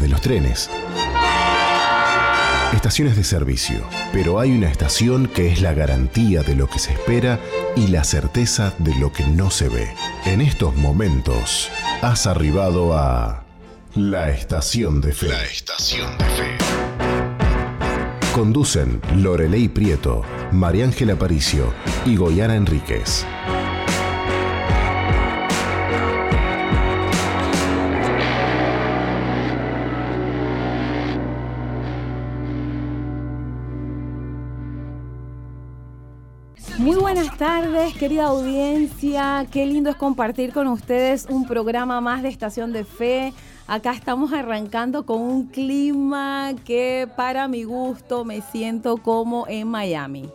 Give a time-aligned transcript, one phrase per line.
[0.00, 0.70] de los trenes.
[2.72, 3.80] Estaciones de servicio,
[4.12, 7.40] pero hay una estación que es la garantía de lo que se espera
[7.76, 9.88] y la certeza de lo que no se ve.
[10.24, 11.68] En estos momentos,
[12.00, 13.44] has arribado a
[13.94, 15.28] la estación de fe.
[15.28, 16.56] La estación de fe.
[18.32, 20.22] Conducen Lorelei Prieto,
[20.52, 21.74] María Ángela Aparicio
[22.06, 23.26] y Goyana Enríquez.
[37.40, 39.46] Tardes, querida audiencia.
[39.50, 43.32] Qué lindo es compartir con ustedes un programa más de Estación de Fe.
[43.66, 50.28] Acá estamos arrancando con un clima que para mi gusto me siento como en Miami.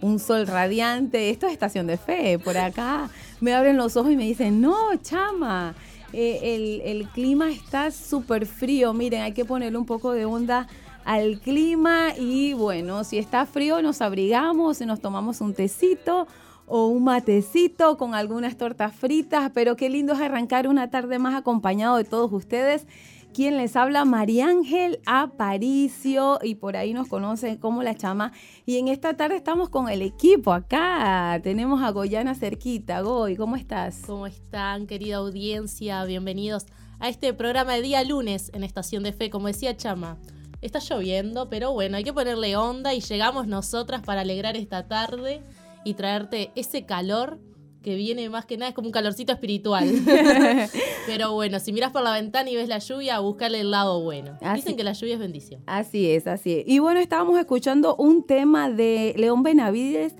[0.00, 1.30] Un sol radiante.
[1.30, 2.38] Esto es Estación de Fe.
[2.38, 3.10] Por acá
[3.40, 5.74] me abren los ojos y me dicen, no, chama.
[6.12, 8.94] eh, el, el clima está súper frío.
[8.94, 10.68] Miren, hay que ponerle un poco de onda
[11.08, 16.26] al clima y bueno, si está frío nos abrigamos y nos tomamos un tecito
[16.66, 21.34] o un matecito con algunas tortas fritas, pero qué lindo es arrancar una tarde más
[21.34, 22.86] acompañado de todos ustedes.
[23.32, 28.32] Quien les habla, María Ángel Aparicio, y por ahí nos conocen como la chama.
[28.66, 31.40] Y en esta tarde estamos con el equipo acá.
[31.42, 33.00] Tenemos a Goyana cerquita.
[33.00, 34.02] Goy, ¿cómo estás?
[34.06, 36.04] ¿Cómo están, querida audiencia?
[36.04, 36.66] Bienvenidos
[36.98, 40.18] a este programa de día lunes en Estación de Fe, como decía Chama.
[40.60, 45.42] Está lloviendo, pero bueno, hay que ponerle onda y llegamos nosotras para alegrar esta tarde
[45.84, 47.38] y traerte ese calor
[47.82, 49.88] que viene más que nada, es como un calorcito espiritual.
[51.06, 54.36] pero bueno, si miras por la ventana y ves la lluvia, búscale el lado bueno.
[54.40, 55.62] Así- Dicen que la lluvia es bendición.
[55.66, 56.64] Así es, así es.
[56.66, 60.16] Y bueno, estábamos escuchando un tema de León Benavides,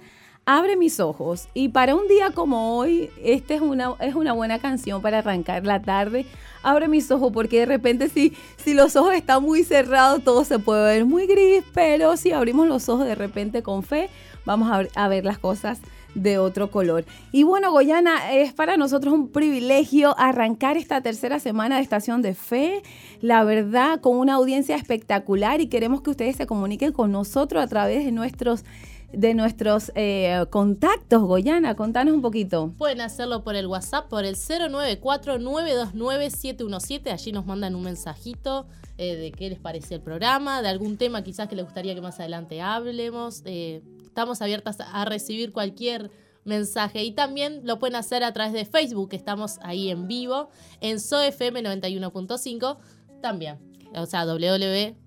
[0.50, 1.46] Abre mis ojos.
[1.52, 5.66] Y para un día como hoy, esta es una, es una buena canción para arrancar
[5.66, 6.24] la tarde.
[6.62, 10.58] Abre mis ojos, porque de repente si, si los ojos están muy cerrados, todo se
[10.58, 14.08] puede ver muy gris, pero si abrimos los ojos de repente con fe,
[14.46, 15.80] vamos a, a ver las cosas
[16.14, 17.04] de otro color.
[17.30, 22.32] Y bueno, Goyana, es para nosotros un privilegio arrancar esta tercera semana de Estación de
[22.32, 22.82] Fe,
[23.20, 27.66] la verdad, con una audiencia espectacular y queremos que ustedes se comuniquen con nosotros a
[27.66, 28.64] través de nuestros
[29.12, 32.72] de nuestros eh, contactos, Goyana, contanos un poquito.
[32.76, 37.10] Pueden hacerlo por el WhatsApp, por el 094-929-717.
[37.10, 41.22] Allí nos mandan un mensajito eh, de qué les pareció el programa, de algún tema
[41.22, 43.42] quizás que les gustaría que más adelante hablemos.
[43.46, 46.10] Eh, estamos abiertas a recibir cualquier
[46.44, 50.48] mensaje y también lo pueden hacer a través de Facebook, que estamos ahí en vivo,
[50.80, 52.78] en SoFM 91.5
[53.20, 53.58] también.
[53.94, 54.98] O sea, www.soefm.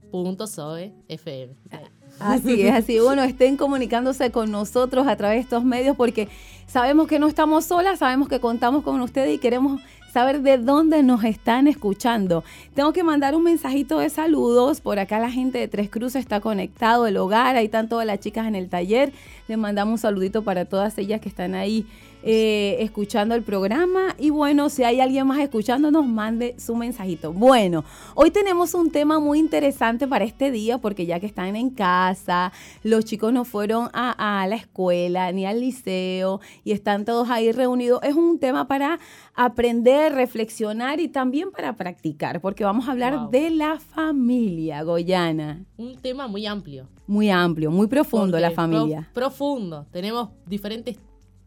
[2.22, 3.00] Así es, así.
[3.00, 6.28] Bueno, estén comunicándose con nosotros a través de estos medios porque
[6.68, 11.04] sabemos que no estamos solas, sabemos que contamos con ustedes y queremos saber de dónde
[11.04, 12.44] nos están escuchando.
[12.74, 14.82] Tengo que mandar un mensajito de saludos.
[14.82, 18.20] Por acá la gente de Tres Cruces está conectado, el hogar, ahí están todas las
[18.20, 19.14] chicas en el taller.
[19.48, 21.86] Les mandamos un saludito para todas ellas que están ahí
[22.24, 24.16] eh, escuchando el programa.
[24.20, 27.34] Y bueno, si hay alguien más escuchándonos, mande su mensajito.
[27.34, 27.84] Bueno,
[28.16, 32.52] hoy tenemos un tema muy interesante para este día porque ya que están en casa,
[32.84, 37.52] los chicos no fueron a, a la escuela ni al liceo y están todos ahí
[37.52, 39.00] reunidos, es un tema para
[39.34, 43.30] aprender, reflexionar y también para practicar, porque vamos a hablar Wow.
[43.32, 45.66] de la familia, Goyana.
[45.78, 46.88] Un tema muy amplio.
[47.08, 49.10] Muy amplio, muy profundo Porque la pro- familia.
[49.14, 49.86] profundo.
[49.92, 50.98] Tenemos diferentes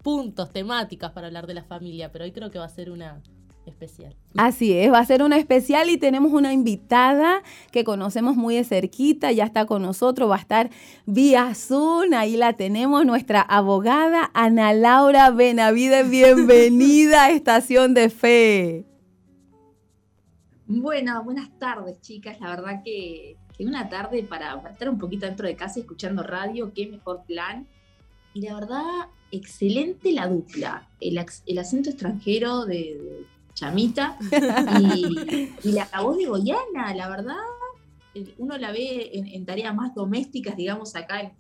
[0.05, 3.21] puntos, temáticas para hablar de la familia, pero hoy creo que va a ser una
[3.67, 4.15] especial.
[4.37, 7.43] Así es, va a ser una especial y tenemos una invitada
[7.73, 10.71] que conocemos muy de cerquita, ya está con nosotros, va a estar
[11.07, 18.85] vía Zoom, ahí la tenemos, nuestra abogada Ana Laura Benavides, bienvenida a Estación de Fe.
[20.67, 22.39] Bueno, buenas tardes, chicas.
[22.41, 26.23] La verdad que, que una tarde para, para estar un poquito dentro de casa escuchando
[26.23, 27.67] radio, qué mejor plan.
[28.35, 28.85] Y la verdad,
[29.31, 30.89] excelente la dupla.
[31.01, 33.25] El, el acento extranjero de,
[33.55, 34.19] Chamita
[34.81, 37.37] y, la voz de Goyana, la verdad,
[38.39, 41.33] uno la ve en, tareas más domésticas, digamos, acá en,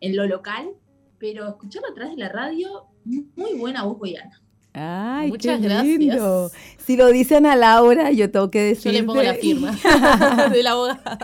[0.00, 0.70] en lo local,
[1.18, 4.40] pero escucharlo a través de la radio, muy buena voz Goyana.
[4.78, 5.98] Ay, Muchas qué gracias.
[5.98, 6.50] lindo.
[6.86, 8.92] Si lo dicen a Laura, yo tengo que Yo decir.
[8.92, 9.72] le pongo la firma
[10.52, 11.18] de la abogada.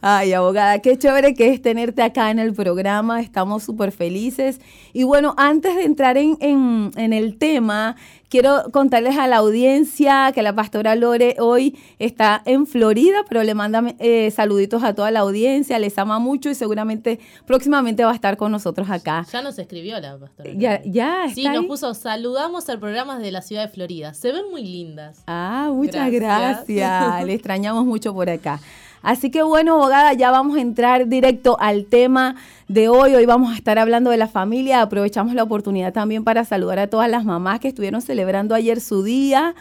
[0.00, 3.20] Ay, abogada, qué chévere que es tenerte acá en el programa.
[3.20, 4.60] Estamos súper felices.
[4.92, 7.96] Y bueno, antes de entrar en, en- en el tema,
[8.32, 13.52] quiero contarles a la audiencia que la pastora Lore hoy está en Florida, pero le
[13.52, 18.14] manda eh, saluditos a toda la audiencia, les ama mucho y seguramente próximamente va a
[18.14, 19.26] estar con nosotros acá.
[19.30, 20.50] Ya nos escribió la pastora.
[20.56, 21.26] Ya, ya.
[21.34, 24.14] sí, nos puso saludamos al programa de la ciudad de Florida.
[24.14, 25.22] Se ven muy lindas.
[25.26, 26.66] Ah, muchas gracias.
[26.66, 27.24] gracias.
[27.26, 28.60] le extrañamos mucho por acá.
[29.02, 32.36] Así que bueno, abogada, ya vamos a entrar directo al tema
[32.68, 33.14] de hoy.
[33.14, 34.80] Hoy vamos a estar hablando de la familia.
[34.80, 39.02] Aprovechamos la oportunidad también para saludar a todas las mamás que estuvieron celebrando ayer su
[39.02, 39.54] día.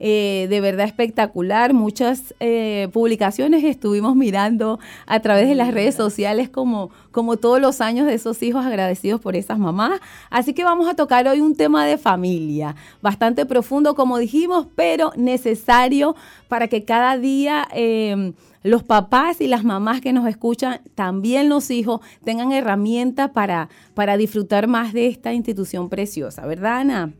[0.00, 1.74] Eh, de verdad espectacular.
[1.74, 7.80] Muchas eh, publicaciones estuvimos mirando a través de las redes sociales como, como todos los
[7.80, 10.00] años de esos hijos agradecidos por esas mamás.
[10.30, 15.12] Así que vamos a tocar hoy un tema de familia, bastante profundo como dijimos, pero
[15.16, 16.16] necesario
[16.48, 17.68] para que cada día...
[17.72, 23.68] Eh, los papás y las mamás que nos escuchan, también los hijos, tengan herramientas para,
[23.94, 27.14] para disfrutar más de esta institución preciosa, ¿verdad, Ana?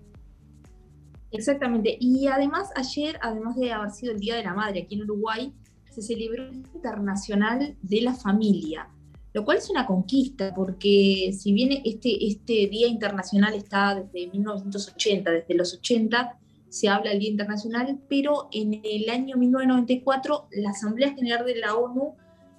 [1.30, 1.96] Exactamente.
[2.00, 5.52] Y además, ayer, además de haber sido el Día de la Madre aquí en Uruguay,
[5.90, 8.88] se celebró el Internacional de la Familia,
[9.32, 15.30] lo cual es una conquista, porque si bien este, este Día Internacional está desde 1980,
[15.30, 16.38] desde los 80,
[16.68, 21.74] se habla del Día Internacional, pero en el año 1994 la Asamblea General de la
[21.74, 22.14] ONU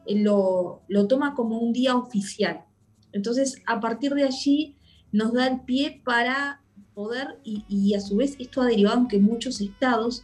[0.05, 2.65] eh, lo, lo toma como un día oficial.
[3.11, 4.75] Entonces, a partir de allí
[5.11, 6.61] nos da el pie para
[6.93, 10.23] poder, y, a su vez esto ha derivado en que muchos estados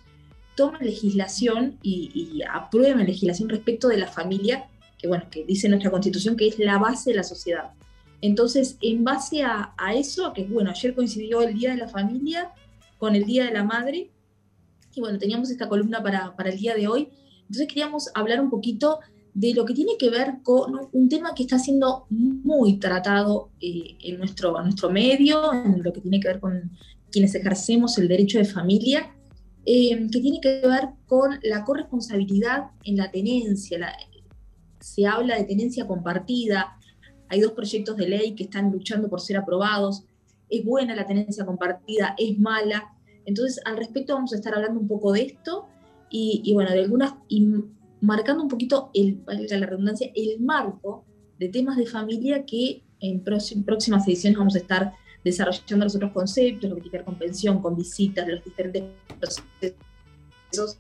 [0.56, 4.68] tomen legislación y, aprueben legislación respecto de la familia,
[4.98, 7.72] que bueno, que dice nuestra constitución que es la base de la sociedad.
[8.22, 12.52] Entonces, en base a, a eso, que bueno, ayer coincidió el Día de la Familia,
[12.98, 14.12] con el Día de la Madre.
[14.94, 17.10] Y bueno, teníamos esta columna para, para el día de hoy.
[17.42, 19.00] Entonces queríamos hablar un poquito
[19.36, 23.98] de lo que tiene que ver con un tema que está siendo muy tratado eh,
[24.00, 26.72] en, nuestro, nuestro medio, en lo que tiene que ver con
[27.12, 29.14] quienes ejercemos el derecho de familia,
[29.66, 33.94] eh, que tiene que ver con la corresponsabilidad en la tenencia.
[34.80, 36.78] se habla de tenencia compartida,
[37.28, 40.06] hay dos proyectos de ley que están luchando por ser aprobados
[40.50, 42.94] es buena la tenencia compartida, es mala.
[43.26, 45.68] Entonces, al respecto vamos a estar hablando un poco de esto
[46.10, 47.46] y, bueno, de algunas, y
[48.02, 51.04] marcando un poquito, el, la redundancia, el marco
[51.40, 54.94] de temas de familia que en próximas ediciones vamos a estar
[55.24, 58.84] desarrollando los otros conceptos, lo que tiene que ver con pensión, con visitas, los diferentes
[59.20, 60.78] procesos.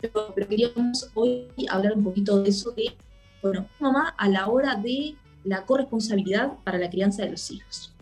[0.00, 2.94] Pero queríamos hoy hablar un poquito de eso de,
[3.42, 7.94] bueno, mamá a la hora de la corresponsabilidad para la crianza de los hijos.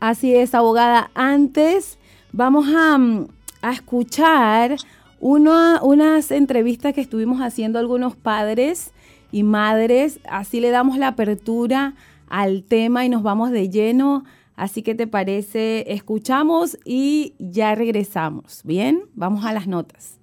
[0.00, 1.10] Así es, abogada.
[1.14, 1.98] Antes
[2.32, 3.28] vamos a, mm,
[3.72, 4.76] escuchar
[5.20, 8.92] unas entrevistas que estuvimos haciendo algunos padres
[9.32, 10.20] y madres.
[10.28, 11.94] Así le damos la apertura
[12.28, 14.24] al tema y nos vamos de lleno.
[14.56, 18.60] Así que te parece, escuchamos y ya regresamos.
[18.64, 20.18] Bien, vamos a las notas.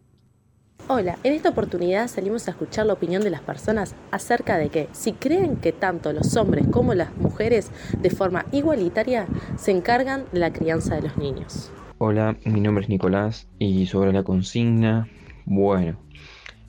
[0.88, 4.90] Hola, en esta oportunidad salimos a escuchar la opinión de las personas acerca de que
[4.92, 10.40] si creen que tanto los hombres como las mujeres de forma igualitaria se encargan de
[10.40, 11.72] la crianza de los niños.
[11.98, 15.08] Hola, mi nombre es Nicolás y sobre la consigna,
[15.46, 15.98] bueno,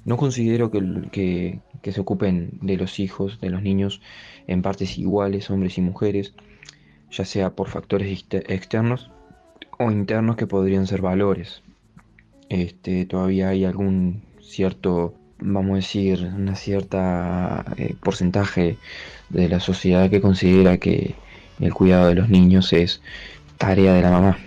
[0.04, 4.00] no considero que, que se ocupen de los hijos, de los niños,
[4.46, 6.34] en partes iguales, hombres y mujeres,
[7.10, 9.10] ya sea por factores externos
[9.78, 11.62] o internos que podrían ser valores,
[12.52, 18.76] este, todavía hay algún cierto, vamos a decir, una cierta eh, porcentaje
[19.30, 21.14] de la sociedad que considera que
[21.60, 23.00] el cuidado de los niños es
[23.56, 24.38] tarea de la mamá,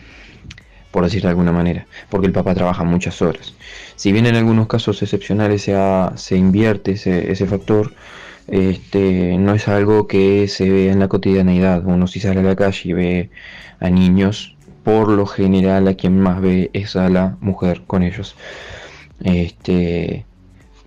[0.92, 3.56] por decir de alguna manera, porque el papá trabaja muchas horas.
[3.96, 5.76] Si bien en algunos casos excepcionales se,
[6.16, 7.92] se invierte ese, ese factor,
[8.48, 11.84] este, no es algo que se ve en la cotidianeidad.
[11.84, 13.30] Uno si sale a la calle y ve
[13.80, 14.55] a niños
[14.86, 18.36] por lo general a quien más ve es a la mujer con ellos.
[19.20, 20.26] Este,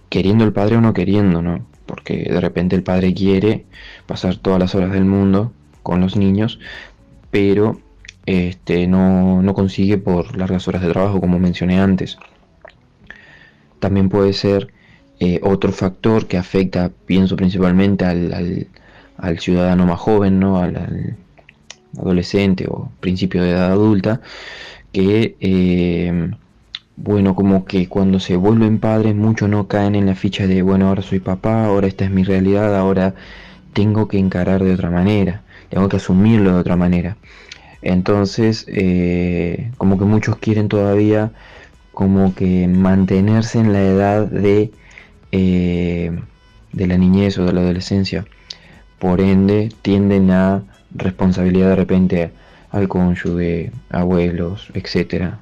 [0.08, 1.66] queriendo el padre o no queriendo, ¿no?
[1.84, 3.66] Porque de repente el padre quiere
[4.06, 5.52] pasar todas las horas del mundo
[5.82, 6.60] con los niños,
[7.32, 7.80] pero
[8.24, 12.18] este, no, consigue por largas horas de trabajo, como mencioné antes.
[13.80, 14.68] También puede ser
[15.18, 18.68] eh, otro factor que afecta, pienso principalmente al,
[19.16, 20.58] al, ciudadano más joven, ¿no?
[20.58, 21.16] al
[21.96, 24.20] adolescente o principio de edad adulta,
[24.92, 26.30] que, eh,
[26.96, 30.88] bueno, como que cuando se vuelven padres, muchos no caen en la ficha de, bueno,
[30.88, 33.14] ahora soy papá, ahora esta es mi realidad, ahora
[33.72, 37.16] tengo que encarar de otra manera, tengo que asumirlo de otra manera.
[37.82, 41.32] Entonces, eh, como que muchos quieren todavía
[41.92, 44.72] como que mantenerse en la edad de,
[45.32, 46.18] eh,
[46.72, 48.24] de la niñez o de la adolescencia.
[48.98, 50.64] Por ende, tienden a
[50.94, 52.30] responsabilidad de repente
[52.70, 55.34] al cónyuge, abuelos, etc.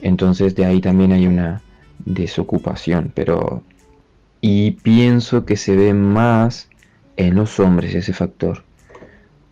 [0.00, 1.62] Entonces de ahí también hay una
[2.04, 3.62] desocupación, pero
[4.40, 6.68] y pienso que se ve más
[7.16, 8.64] en los hombres ese factor,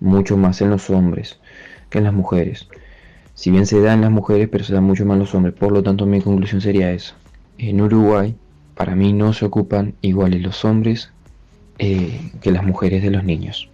[0.00, 1.38] mucho más en los hombres
[1.90, 2.68] que en las mujeres.
[3.34, 5.54] Si bien se da en las mujeres, pero se da mucho más en los hombres.
[5.54, 7.14] Por lo tanto, mi conclusión sería eso.
[7.56, 8.34] En Uruguay,
[8.74, 11.10] para mí no se ocupan iguales los hombres
[11.78, 13.69] eh, que las mujeres de los niños.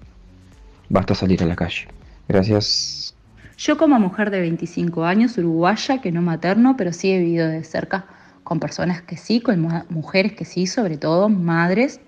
[0.88, 1.88] Basta salir a la calle.
[2.28, 3.14] Gracias.
[3.58, 7.64] Yo como mujer de 25 años, uruguaya, que no materno, pero sí he vivido de
[7.64, 8.04] cerca
[8.44, 12.00] con personas que sí, con mujeres que sí, sobre todo madres,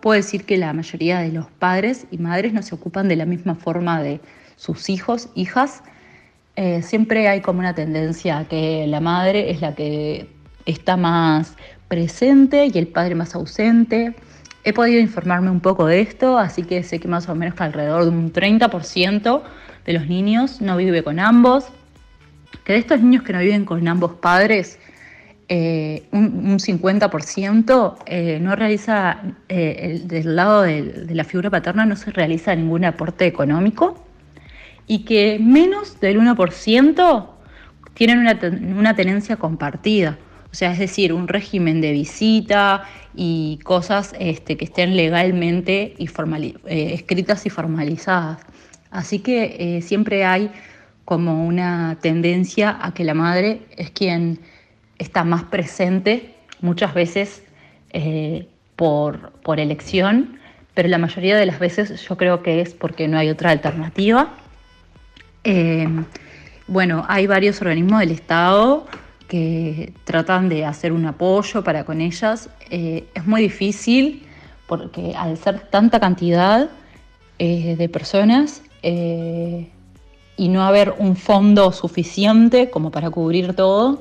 [0.00, 3.26] puedo decir que la mayoría de los padres y madres no se ocupan de la
[3.26, 4.20] misma forma de
[4.56, 5.82] sus hijos, hijas.
[6.56, 10.28] Eh, siempre hay como una tendencia a que la madre es la que
[10.66, 11.54] está más
[11.88, 14.14] presente y el padre más ausente.
[14.62, 17.62] He podido informarme un poco de esto, así que sé que más o menos que
[17.62, 19.42] alrededor de un 30%
[19.86, 21.66] de los niños no vive con ambos.
[22.64, 24.78] Que de estos niños que no viven con ambos padres,
[25.48, 32.10] eh, un, 50% eh, no realiza, eh, del lado de, la figura paterna no se
[32.10, 34.04] realiza ningún aporte económico
[34.86, 37.26] y que menos del 1%
[37.94, 38.18] tienen
[38.76, 40.18] una tenencia compartida.
[40.52, 46.06] O sea, es decir, un régimen de visita y cosas este, que estén legalmente y
[46.06, 48.40] eh, escritas y formalizadas.
[48.90, 50.50] Así que eh, siempre hay
[51.04, 54.40] como una tendencia a que la madre es quien
[54.98, 57.42] está más presente, muchas veces
[57.92, 60.38] eh, por, por elección,
[60.74, 64.34] pero la mayoría de las veces yo creo que es porque no hay otra alternativa.
[66.66, 68.86] bueno, hay varios organismos del Estado
[69.30, 72.50] que tratan de hacer un apoyo para con ellas.
[72.68, 74.26] Eh, es muy difícil
[74.66, 76.68] porque al ser tanta cantidad
[77.38, 79.70] eh, de personas eh,
[80.36, 84.00] y no haber un fondo suficiente como para cubrir todo,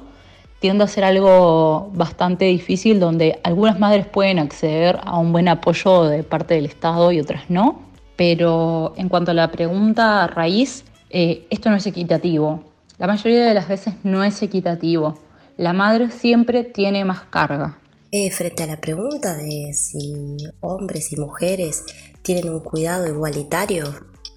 [0.60, 6.06] tiende a ser algo bastante difícil donde algunas madres pueden acceder a un buen apoyo
[6.06, 7.82] de parte del Estado y otras no.
[8.16, 12.69] Pero en cuanto a la pregunta raíz, esto no es equitativo.
[13.00, 15.18] La mayoría de las veces no es equitativo.
[15.56, 17.80] La madre siempre tiene más carga.
[18.12, 21.86] Eh, frente a la pregunta de si hombres y mujeres
[22.24, 23.86] tienen un cuidado igualitario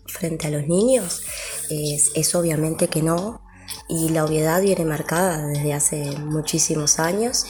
[0.06, 1.22] frente a los niños,
[1.70, 3.42] es, obviamente que no,
[3.88, 7.46] y la obviedad viene marcada desde hace muchísimos años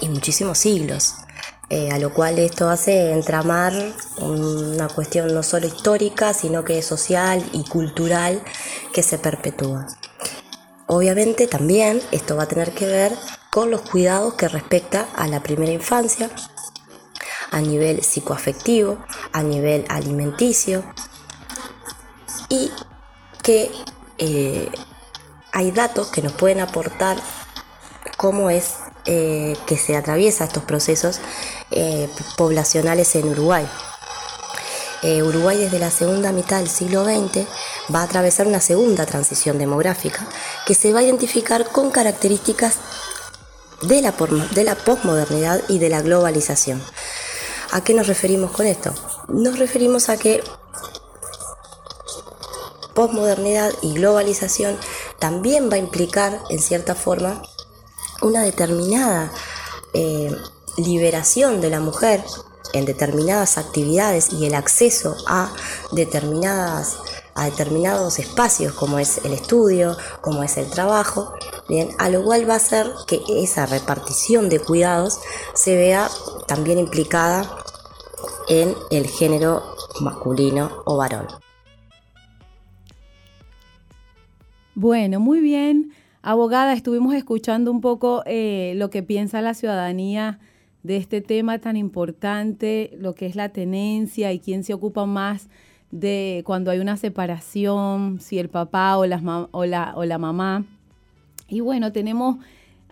[0.00, 1.16] y muchísimos siglos.
[1.68, 3.72] Eh, a lo cual esto hace entramar
[4.18, 8.40] una cuestión no solo histórica, sino que social y cultural
[8.92, 9.88] que se perpetúa.
[10.86, 13.12] Obviamente también esto va a tener que ver
[13.50, 16.30] con los cuidados que respecta a la primera infancia,
[17.50, 18.98] a nivel psicoafectivo,
[19.32, 20.84] a nivel alimenticio
[22.48, 22.70] y
[23.42, 23.72] que
[24.18, 24.70] eh,
[25.52, 27.16] hay datos que nos pueden aportar
[28.16, 28.74] cómo es
[29.06, 31.20] eh, que se atraviesa estos procesos
[31.70, 33.66] eh, poblacionales en Uruguay.
[35.02, 37.46] Uruguay desde la segunda mitad del siglo XX
[37.94, 40.26] va a atravesar una segunda transición demográfica
[40.66, 42.78] que se va a identificar con características
[43.82, 44.14] de la,
[44.52, 46.82] de la posmodernidad y de la globalización.
[47.72, 48.92] ¿A qué nos referimos con esto?
[49.28, 50.42] Nos referimos a que
[52.94, 54.78] posmodernidad y globalización
[55.18, 57.42] también va a implicar, en cierta forma,
[58.22, 59.30] una determinada
[59.92, 60.34] eh,
[60.76, 62.22] liberación de la mujer
[62.72, 65.52] en determinadas actividades y el acceso a
[65.92, 66.98] determinadas
[67.36, 71.34] a determinados espacios como es el estudio, como es el trabajo,
[71.68, 75.20] bien, a lo cual va a hacer que esa repartición de cuidados
[75.54, 76.08] se vea
[76.48, 77.46] también implicada
[78.48, 79.62] en el género
[80.00, 81.26] masculino o varón.
[84.74, 85.92] Bueno, muy bien.
[86.22, 90.40] Abogada, estuvimos escuchando un poco eh, lo que piensa la ciudadanía
[90.86, 95.48] de este tema tan importante, lo que es la tenencia y quién se ocupa más
[95.90, 100.64] de cuando hay una separación, si el papá o, la, o, la, o la mamá.
[101.48, 102.36] Y bueno, tenemos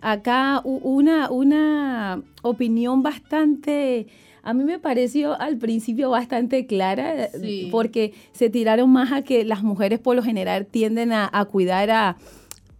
[0.01, 4.07] acá una, una opinión bastante,
[4.43, 7.29] a mí me pareció al principio bastante clara,
[7.71, 12.17] porque se tiraron más a que las mujeres por lo general tienden a, cuidar a,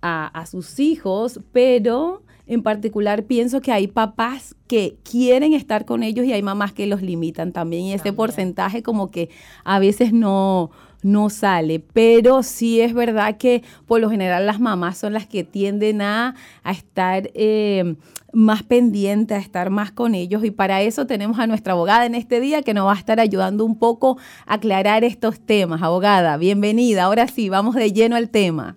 [0.02, 6.26] a, sus hijos, pero en particular pienso que hay papás que quieren estar con ellos
[6.26, 9.30] y hay mamás que los limitan también y ese porcentaje como que
[9.64, 10.72] a veces no,
[11.06, 11.80] no sale.
[11.80, 16.36] Pero sí es verdad que por lo general las mamás son las que tienden a,
[16.66, 17.96] estar eh,
[18.34, 20.44] más pendientes, a estar más con ellos.
[20.44, 23.20] Y para eso tenemos a nuestra abogada en este día que nos va a estar
[23.20, 25.82] ayudando un poco a aclarar estos temas.
[25.84, 27.04] Abogada, bienvenida.
[27.04, 28.76] Ahora sí, vamos de lleno al tema.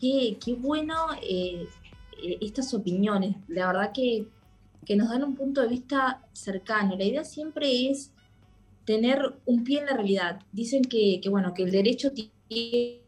[0.00, 1.68] Qué, bueno eh, eh,
[2.40, 3.36] estas opiniones.
[3.48, 4.26] La verdad que,
[4.84, 6.96] que nos dan un punto de vista cercano.
[6.96, 8.12] La idea siempre es
[8.84, 10.40] tener un pie en la realidad.
[10.50, 13.02] Dicen que, bueno, que el derecho tiene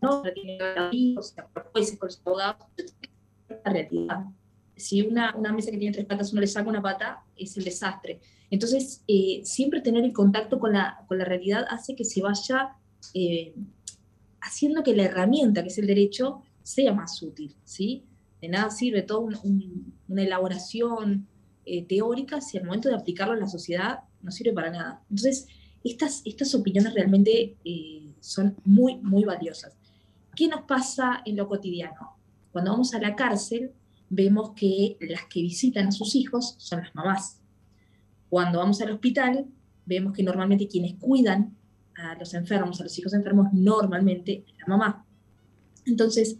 [0.00, 0.58] no tiene
[2.24, 4.24] con la realidad.
[4.76, 7.64] Si una, una, mesa que tiene tres patas uno le saca una pata, es el
[7.64, 8.20] desastre.
[8.50, 12.76] Entonces, eh, siempre tener el contacto con la, con la realidad hace que se vaya
[13.14, 13.54] eh,
[14.40, 18.04] haciendo que la herramienta, que es el derecho, sea más útil, ¿sí?
[18.40, 19.20] De nada sirve toda
[20.08, 21.26] una elaboración
[21.64, 25.02] eh, teórica si al momento de aplicarlo en la sociedad no sirve para nada.
[25.10, 25.46] Entonces,
[25.84, 29.76] estas, estas opiniones realmente eh, son muy, muy valiosas.
[30.34, 32.16] ¿Qué nos pasa en lo cotidiano?
[32.52, 33.72] Cuando vamos a la cárcel,
[34.08, 37.40] vemos que las que visitan a sus hijos son las mamás.
[38.28, 39.46] Cuando vamos al hospital,
[39.84, 41.56] vemos que normalmente quienes cuidan
[41.98, 45.04] a los enfermos, a los hijos enfermos, normalmente la mamá.
[45.84, 46.36] Entonces,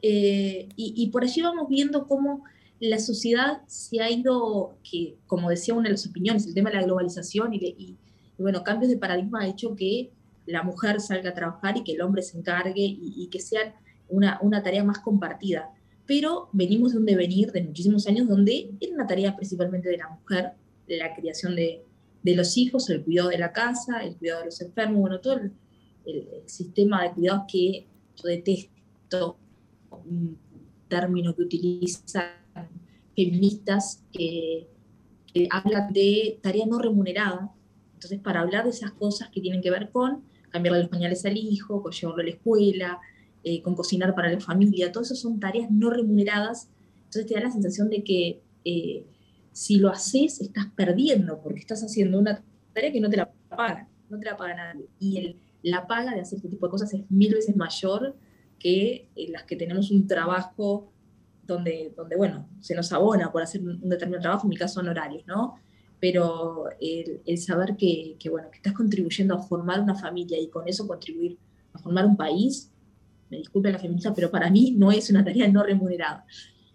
[0.00, 2.44] eh, y, por allí vamos viendo cómo
[2.80, 6.76] la sociedad se ha ido, que como decía una de las opiniones, el tema de
[6.76, 7.96] la globalización y,
[8.38, 10.10] bueno, cambios de paradigma ha hecho que
[10.46, 13.76] la mujer salga a trabajar y que el hombre se encargue y, que sea
[14.08, 15.70] una, una, tarea más compartida.
[16.06, 20.08] Pero venimos de un devenir de muchísimos años donde era una tarea principalmente de la
[20.08, 20.52] mujer,
[20.88, 21.84] la creación de,
[22.22, 25.34] de los hijos, el cuidado de la casa, el cuidado de los enfermos, bueno, todo
[25.34, 25.52] el,
[26.06, 27.86] el sistema de cuidados que
[28.16, 29.36] yo detesto
[29.90, 30.38] un
[30.88, 32.42] término que utilizan
[33.14, 34.68] feministas que,
[35.50, 37.50] hablan de tarea no remunerada.
[37.94, 41.38] Entonces, para hablar de esas cosas que tienen que ver con cambiarle los pañales al
[41.38, 43.00] hijo, con llevarlo a la escuela,
[43.42, 46.68] eh, con cocinar para la familia, todo eso son tareas no remuneradas.
[47.04, 49.06] Entonces te da la sensación de que eh,
[49.52, 52.42] si lo haces, estás perdiendo, porque estás haciendo una
[52.72, 54.86] tarea que no te la pagan, no te la paga nadie.
[54.98, 58.16] Y el, la paga de hacer este tipo de cosas es mil veces mayor
[58.58, 60.92] que eh, las que tenemos un trabajo
[61.46, 65.26] donde, donde, bueno, se nos abona por hacer un determinado trabajo, en mi caso horarios,
[65.26, 65.56] ¿no?
[66.00, 70.48] Pero el, el saber que, que, bueno, que estás contribuyendo a formar una familia y
[70.48, 71.38] con eso contribuir
[71.72, 72.70] a formar un país,
[73.30, 76.24] me disculpe la feminista, pero para mí no es una tarea no remunerada.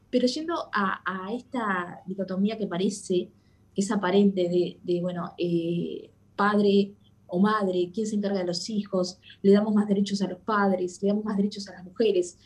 [0.09, 3.29] Pero yendo a, esta dicotomía que parece,
[3.75, 6.93] que es aparente de, de bueno, eh, padre
[7.27, 11.01] o madre, quién se encarga de los hijos, le damos más derechos a los padres,
[11.01, 12.37] le damos más derechos a las mujeres.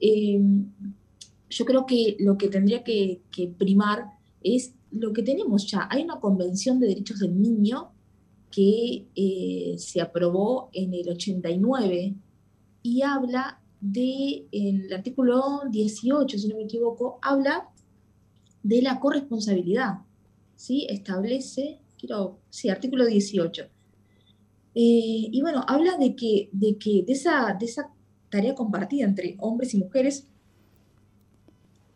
[0.00, 0.70] Em,
[1.50, 3.20] yo creo que lo que tendría que,
[3.58, 5.88] primar es lo que tenemos ya.
[5.90, 7.90] Hay una convención de derechos del niño
[8.50, 12.14] que eh, se aprobó en el 89
[12.82, 17.68] y habla de, el artículo 18, si no me equivoco, habla
[18.62, 19.98] de la corresponsabilidad.
[20.56, 20.86] ¿sí?
[20.88, 23.68] Establece, quiero, sí, artículo 18
[24.80, 27.90] eh, y bueno, habla de que, de, que de, esa, de esa
[28.30, 30.28] tarea compartida entre hombres y mujeres,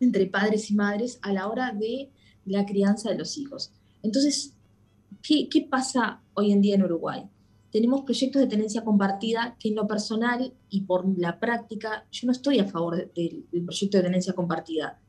[0.01, 2.09] entre padres y madres, a la hora de
[2.45, 3.71] la crianza de los hijos.
[4.01, 4.53] Entonces,
[5.21, 7.23] ¿qué, qué pasa hoy en día en Uruguay?
[7.73, 12.31] Tenemos proyectos de tenencia compartida que en lo personal y por la práctica, yo no
[12.31, 15.01] estoy a favor del proyecto de tenencia compartida.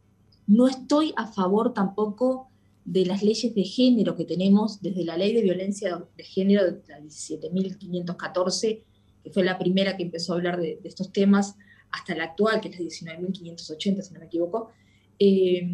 [0.47, 2.49] No estoy a favor tampoco
[2.87, 6.83] de las leyes de género que tenemos, desde la ley de violencia de género de
[6.89, 8.83] la 17.514,
[9.23, 11.57] que fue la primera que empezó a hablar de, estos temas,
[11.91, 14.71] hasta la actual, que es la 19.580, si no me equivoco,
[15.19, 15.69] eh,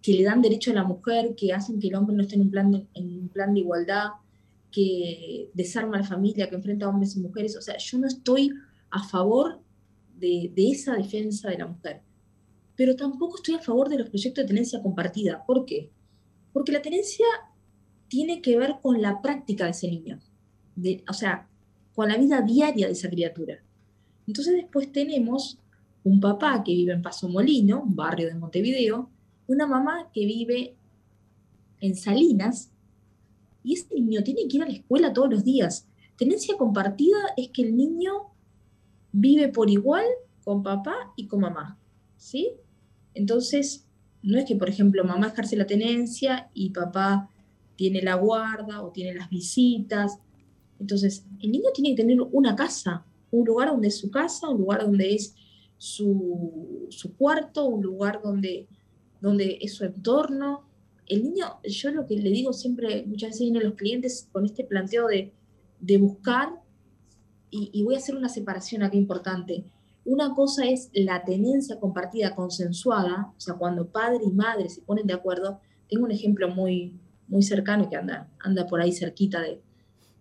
[0.00, 2.40] que le dan derecho a la mujer, que hacen que el hombre no esté en
[2.40, 4.08] un plan de, en un plan de igualdad,
[4.76, 7.56] que desarma a la familia, que enfrenta a hombres y mujeres.
[7.56, 8.52] O sea, yo no estoy
[8.90, 9.58] a favor
[10.18, 12.02] de, de esa defensa de la mujer,
[12.74, 15.42] pero tampoco estoy a favor de los proyectos de tenencia compartida.
[15.46, 15.90] ¿Por qué?
[16.52, 17.24] Porque la tenencia
[18.08, 20.20] tiene que ver con la práctica de ese niño,
[21.08, 21.48] o sea,
[21.94, 23.62] con la vida diaria de esa criatura.
[24.26, 25.58] Entonces después tenemos
[26.04, 29.08] un papá que vive en Paso Molino, un barrio de Montevideo,
[29.46, 30.76] una mamá que vive
[31.80, 32.70] en Salinas,
[33.66, 35.88] y ese niño tiene que ir a la escuela todos los días.
[36.16, 38.12] Tenencia compartida es que el niño
[39.10, 40.06] vive por igual
[40.44, 41.76] con papá y con mamá,
[42.16, 42.52] ¿sí?
[43.12, 43.84] Entonces,
[44.22, 47.28] no es que, por ejemplo, mamá ejerce la tenencia y papá
[47.74, 50.20] tiene la guarda o tiene las visitas.
[50.78, 54.58] Entonces, el niño tiene que tener una casa, un lugar donde es su casa, un
[54.58, 55.34] lugar donde es
[55.76, 58.68] su, cuarto, un lugar donde,
[59.20, 60.65] donde es su entorno.
[61.06, 64.64] El niño, yo lo que le digo siempre, muchas veces vienen los clientes con este
[64.64, 65.32] planteo de,
[65.80, 66.50] de buscar,
[67.50, 69.64] y, y, voy a hacer una separación aquí importante.
[70.04, 75.06] Una cosa es la tenencia compartida consensuada, o sea, cuando padre y madre se ponen
[75.06, 75.60] de acuerdo.
[75.88, 79.60] Tengo un ejemplo muy, muy cercano que anda, anda por ahí cerquita de,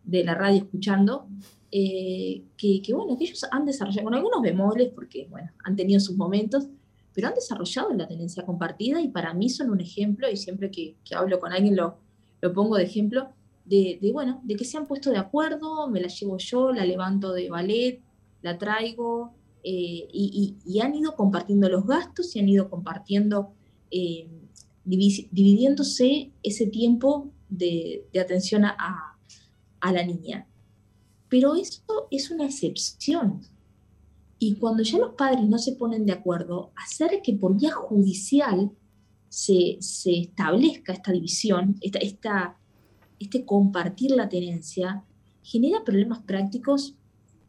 [0.03, 1.27] de la radio escuchando,
[1.71, 5.99] eh, que, que, bueno, que ellos han desarrollado, con algunos bemoles, porque bueno, han tenido
[5.99, 6.67] sus momentos,
[7.15, 10.97] pero han desarrollado la tenencia compartida y para mí son un ejemplo, y siempre que,
[11.05, 11.97] que hablo con alguien lo,
[12.41, 13.29] lo pongo de ejemplo,
[13.63, 16.85] de, de, bueno, de que se han puesto de acuerdo, me la llevo yo, la
[16.85, 18.01] levanto de ballet,
[18.41, 23.53] la traigo, eh, y, y, y, han ido compartiendo los gastos y han ido compartiendo,
[23.89, 24.27] eh,
[24.83, 29.17] dividiéndose ese tiempo de, de atención a,
[29.79, 30.45] a la niña.
[31.29, 33.41] Pero eso es una excepción.
[34.45, 38.69] Y cuando ya los padres no se ponen de acuerdo, hacer que por vía judicial
[39.27, 42.57] se, se establezca esta división, esta, esta,
[43.19, 45.03] este compartir la tenencia,
[45.41, 46.93] genera problemas prácticos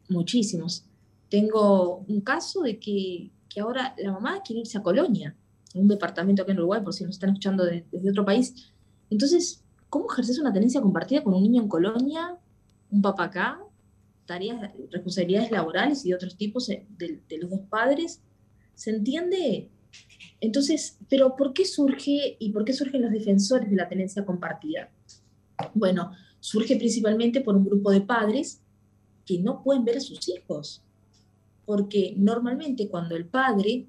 [0.09, 0.85] muchísimos.
[1.29, 5.35] Tengo un caso de que, que, ahora la mamá quiere irse a Colonia,
[5.75, 8.73] un departamento acá en Uruguay, por si nos están escuchando de, desde otro país.
[9.11, 12.37] Entonces, ¿Cómo ejerces una tenencia compartida con un niño en colonia,
[12.91, 13.59] un papá acá,
[14.27, 18.21] tareas, responsabilidades laborales y de otros tipos de, de los dos padres?
[18.75, 19.69] ¿Se entiende?
[20.39, 24.91] Entonces, ¿pero por qué surge y por qué surgen los defensores de la tenencia compartida?
[25.73, 28.61] Bueno, surge principalmente por un grupo de padres
[29.25, 30.83] que no pueden ver a sus hijos,
[31.65, 33.87] porque normalmente cuando el padre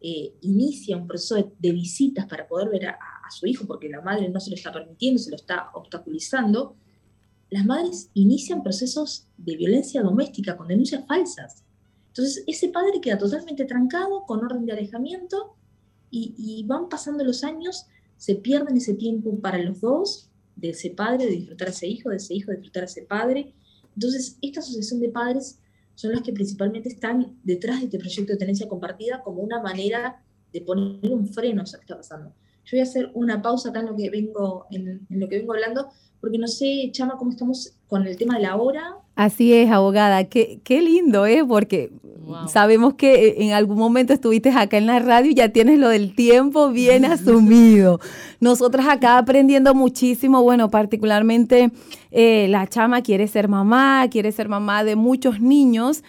[0.00, 4.28] eh, inicia un proceso de, visitas para poder ver a, su hijo, porque la madre
[4.28, 6.76] no se lo está permitiendo, se lo está obstaculizando,
[7.50, 11.62] las madres inician procesos de violencia doméstica con denuncias falsas.
[12.08, 15.54] Entonces, ese padre queda totalmente trancado, con orden de alejamiento,
[16.10, 20.90] y, y van pasando los años, se pierden ese tiempo para los dos, de ese
[20.90, 23.52] padre, de disfrutar a ese hijo, de ese hijo, de disfrutar a ese padre.
[23.94, 25.58] Entonces, esta asociación de padres
[25.94, 30.22] son las que principalmente están detrás de este proyecto de tenencia compartida como una manera
[30.52, 32.32] de poner un freno a eso que está pasando.
[32.66, 35.38] Yo voy a hacer una pausa acá en lo que vengo, en, en lo que
[35.38, 35.88] vengo hablando,
[36.20, 38.96] porque no sé, Chama, cómo estamos con el tema de la hora.
[39.14, 40.24] Así es, abogada.
[40.24, 41.44] Qué, qué lindo, ¿eh?
[41.46, 42.48] Porque wow.
[42.48, 46.14] sabemos que en algún momento estuviste acá en la radio y ya tienes lo del
[46.14, 48.00] tiempo bien asumido.
[48.40, 51.70] Nosotras acá aprendiendo muchísimo, bueno, particularmente
[52.10, 56.02] eh, la Chama quiere ser mamá, quiere ser mamá de muchos niños,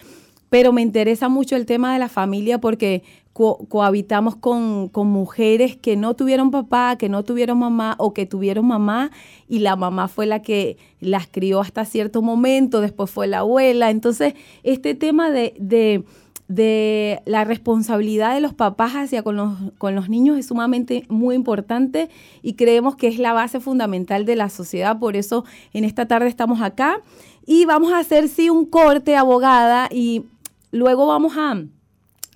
[0.50, 5.76] pero me interesa mucho el tema de la familia porque co cohabitamos con, con, mujeres
[5.76, 9.10] que no tuvieron papá, que no tuvieron mamá o que tuvieron mamá
[9.48, 13.90] y la mamá fue la que las crió hasta cierto momento, después fue la abuela.
[13.90, 14.34] Entonces,
[14.64, 16.02] este tema de, de,
[16.48, 21.36] de la responsabilidad de los papás hacia con los, con los niños es sumamente muy
[21.36, 22.08] importante
[22.42, 24.98] y creemos que es la base fundamental de la sociedad.
[24.98, 27.02] Por eso en esta tarde estamos acá
[27.50, 30.24] y vamos a hacer sí un corte, abogada, y
[30.70, 31.62] luego vamos a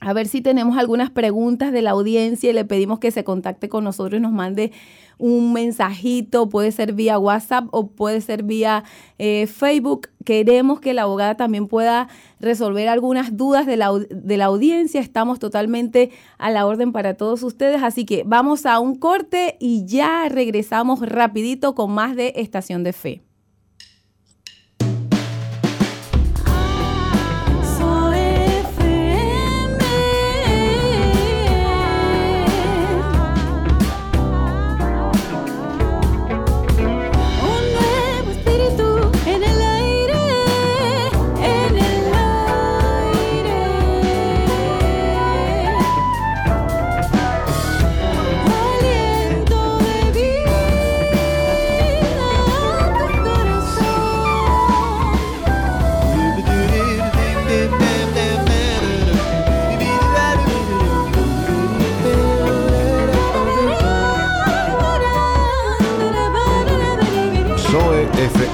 [0.04, 3.68] a ver si tenemos algunas preguntas de la audiencia y le pedimos que se contacte
[3.68, 4.72] con nosotros y nos mande
[5.16, 8.82] un mensajito, puede ser vía WhatsApp o puede ser vía
[9.18, 10.08] eh, Facebook.
[10.24, 12.08] Queremos que la abogada también pueda
[12.40, 15.00] resolver algunas dudas de la, de la audiencia.
[15.00, 19.86] Estamos totalmente a la orden para todos ustedes, así que vamos a un corte y
[19.86, 23.31] ya regresamos rapidito con más de Estación de Fe.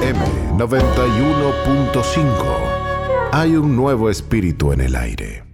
[0.08, 2.24] FM 91.5.
[3.32, 5.44] Hay un nuevo espíritu en el aire.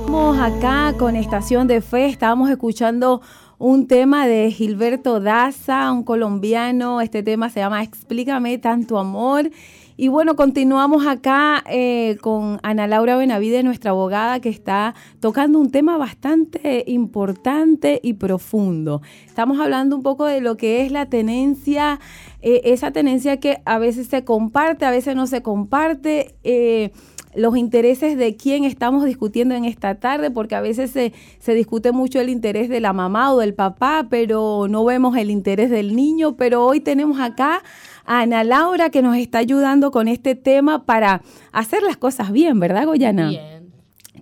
[0.00, 3.20] Estamos acá con Estación de Fe, estábamos escuchando
[3.60, 7.02] un tema de Gilberto Daza, un colombiano.
[7.02, 9.50] Este tema se llama Explícame tanto amor.
[9.98, 15.70] Y bueno, continuamos acá eh, con Ana Laura Benavide, nuestra abogada, que está tocando un
[15.70, 19.02] tema bastante importante y profundo.
[19.26, 22.00] Estamos hablando un poco de lo que es la tenencia,
[22.40, 26.34] eh, esa tenencia que a veces se comparte, a veces no se comparte.
[26.44, 26.92] Eh,
[27.34, 31.92] los intereses de quién estamos discutiendo en esta tarde, porque a veces se, se, discute
[31.92, 35.94] mucho el interés de la mamá o del papá, pero no vemos el interés del
[35.94, 36.36] niño.
[36.36, 37.62] Pero hoy tenemos acá
[38.04, 42.58] a Ana Laura que nos está ayudando con este tema para hacer las cosas bien,
[42.58, 43.28] ¿verdad, Goyana?
[43.28, 43.72] Bien.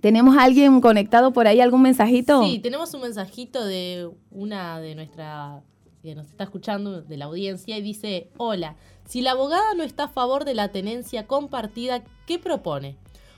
[0.01, 2.43] ¿Tenemos a alguien conectado por ahí, algún mensajito?
[2.45, 5.61] Sí, tenemos un mensajito de una de nuestra
[6.01, 8.75] que nos está escuchando de la audiencia y dice, hola,
[9.09, 12.95] si la abogada no está a favor de la tenencia compartida, ¿qué propone?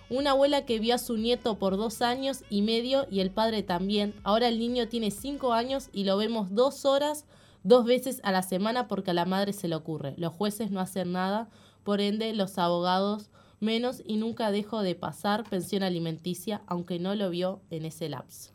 [0.09, 3.63] Una abuela que vio a su nieto por dos años y medio y el padre
[3.63, 4.13] también.
[4.23, 7.23] Ahora el niño tiene cinco años y lo vemos dos horas,
[7.63, 10.13] dos veces a la semana porque a la madre se le ocurre.
[10.17, 11.47] Los jueces no hacen nada,
[11.85, 13.29] por ende los abogados
[13.61, 18.51] menos y nunca dejó de pasar pensión alimenticia, aunque no lo vio en ese lapso.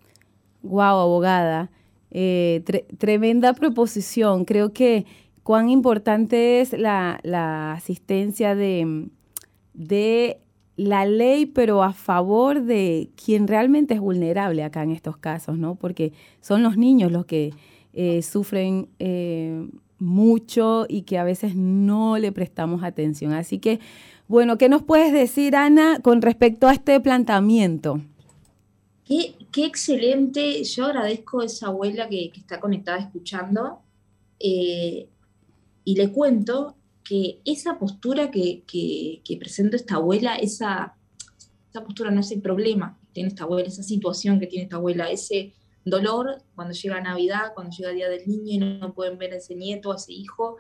[0.62, 1.70] Guau, abogada.
[2.10, 2.62] Eh,
[2.98, 4.44] tremenda proposición.
[4.44, 5.06] Creo que
[5.46, 7.20] cuán importante es la,
[7.72, 9.06] asistencia de,
[9.74, 10.40] de
[10.74, 15.76] la ley, pero a favor de quien realmente es vulnerable acá en estos casos, ¿no?
[15.76, 17.54] Porque son los niños los que
[17.92, 19.68] eh, sufren eh,
[20.00, 23.32] mucho y que a veces no le prestamos atención.
[23.32, 23.78] Así que,
[24.26, 28.00] bueno, ¿qué nos puedes decir, Ana, con respecto a este planteamiento?
[29.04, 30.64] Qué, excelente.
[30.64, 33.78] Yo agradezco a esa abuela que, está conectada escuchando.
[34.40, 35.06] Eh,
[35.86, 40.96] y le cuento que esa postura que, que, presenta esta abuela, esa,
[41.70, 44.76] esa postura no es el problema que tiene esta abuela, esa situación que tiene esta
[44.76, 49.32] abuela, ese dolor cuando llega Navidad, cuando llega Día del Niño y no, pueden ver
[49.32, 50.56] a ese nieto, a ese hijo,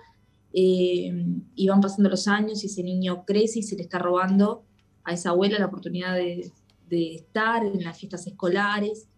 [0.52, 1.12] eh,
[1.56, 4.64] y van pasando los años y ese niño crece y se le está robando
[5.02, 6.52] a esa abuela la oportunidad de,
[6.88, 9.08] de estar en las fiestas escolares.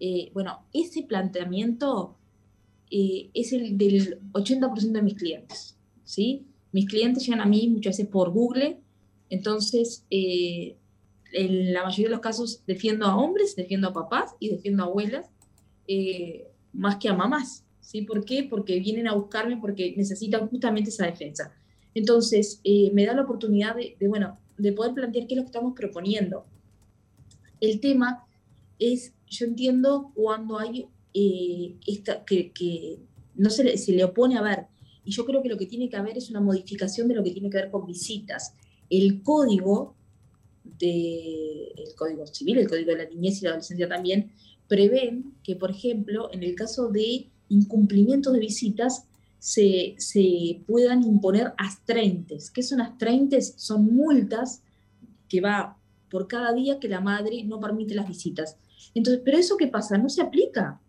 [0.00, 2.17] Eh, bueno, ese planteamiento
[2.90, 6.46] eh, es el del 80% de mis clientes, ¿sí?
[6.72, 8.78] Mis clientes llegan a mí muchas veces por Google,
[9.30, 10.76] entonces eh,
[11.32, 14.86] en la mayoría de los casos defiendo a hombres, defiendo a papás y defiendo a
[14.86, 15.26] abuelas,
[16.72, 18.02] más que a mamás, ¿sí?
[18.02, 18.44] ¿Por qué?
[18.44, 21.54] Porque vienen a buscarme porque necesitan justamente esa defensa.
[21.94, 22.60] Entonces,
[22.92, 25.74] me da la oportunidad de, de, bueno, de poder plantear qué es lo que estamos
[25.74, 26.44] proponiendo.
[27.60, 28.26] El tema
[28.78, 31.76] es, yo entiendo cuando hay eh,
[32.26, 32.98] que,
[33.34, 34.66] no se le, se le opone a ver,
[35.04, 37.30] y yo creo que lo que tiene que haber es una modificación de lo que
[37.30, 38.52] tiene que ver con visitas.
[38.90, 39.94] El código
[40.78, 44.32] de, el código civil, el código de la niñez y la adolescencia también,
[44.66, 49.06] prevén que, por ejemplo, en el caso de incumplimiento de visitas,
[49.38, 52.50] se, se, puedan imponer astrentes.
[52.50, 53.54] ¿Qué son astrentes?
[53.56, 54.62] Son multas
[55.28, 55.78] que va
[56.10, 58.56] por cada día que la madre no permite las visitas.
[58.94, 60.80] Entonces, pero eso qué pasa, no se aplica.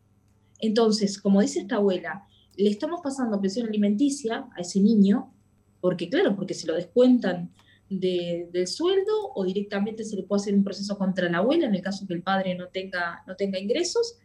[0.60, 5.34] Entonces, como dice esta abuela, le estamos pasando pensión alimenticia a ese niño,
[5.82, 7.54] porque claro, porque se lo descuentan
[7.89, 11.82] del sueldo o directamente se le puede hacer un proceso contra la abuela en el
[11.82, 14.19] caso que el padre no tenga, no tenga ingresos,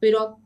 [0.00, 0.38] pero,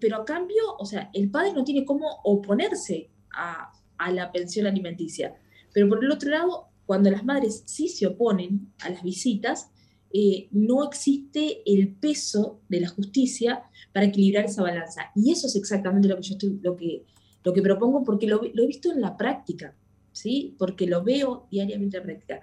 [0.00, 4.66] pero a cambio, o sea, el padre no tiene cómo oponerse a, a la pensión
[4.66, 5.34] alimenticia.
[5.72, 9.70] Pero por el otro lado, cuando las madres sí se oponen a las visitas,
[10.12, 15.10] eh, no existe el peso de la justicia para equilibrar esa balanza.
[15.14, 17.04] Y eso es exactamente lo que yo estoy, lo que,
[17.44, 19.74] lo que propongo porque lo, he visto en la práctica,
[20.12, 20.54] ¿sí?
[20.58, 22.40] Porque lo veo diariamente en la práctica.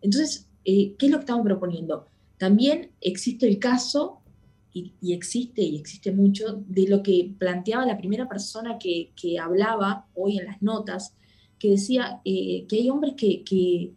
[0.00, 2.06] Entonces, eh, ¿qué es lo que estamos proponiendo?
[2.38, 4.20] También existe el caso,
[4.72, 10.08] y, existe, y existe mucho, de lo que planteaba la primera persona que, que hablaba
[10.14, 11.14] hoy en las notas,
[11.64, 13.92] que decía eh, que hay hombres que,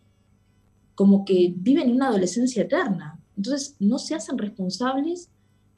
[0.98, 5.30] como que viven una adolescencia eterna, entonces no se hacen responsables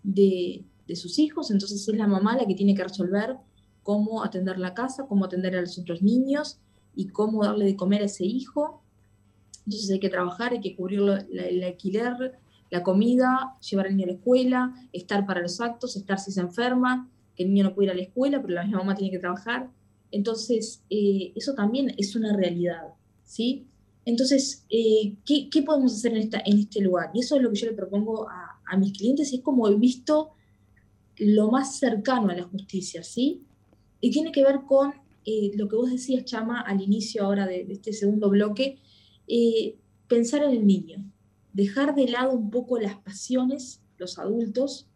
[0.01, 0.63] de,
[0.95, 3.36] sus hijos, entonces es la mamá la que tiene que resolver
[3.84, 6.62] cómo atender la casa, cómo atender a los otros niños
[6.95, 8.82] y cómo darle de comer a ese hijo.
[9.65, 11.01] Entonces hay que trabajar, hay que cubrir
[11.32, 12.39] el alquiler,
[12.71, 16.39] la comida, llevar al niño a la escuela, estar para los actos, estar si se
[16.39, 19.12] enferma, que el niño no puede ir a la escuela, pero la misma mamá tiene
[19.12, 19.69] que trabajar.
[20.12, 22.93] Entonces, eh, eso también es una realidad,
[23.25, 23.67] ¿sí?
[24.10, 27.12] Entonces, eh, ¿qué, podemos hacer en, esta, en este lugar?
[27.13, 30.30] Y eso es lo que yo le propongo a, mis clientes, es como he visto
[31.17, 33.41] lo más cercano a la justicia, ¿sí?
[34.00, 34.93] Y tiene que ver con
[35.26, 38.78] eh, lo que vos decías, Chama, al inicio ahora de, este segundo bloque,
[40.08, 41.04] pensar en el niño,
[41.52, 44.88] dejar de lado un poco las pasiones, los adultos,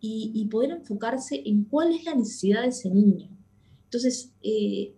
[0.00, 3.28] y, y poder enfocarse en cuál es la necesidad de ese niño.
[3.84, 4.94] Entonces, eh,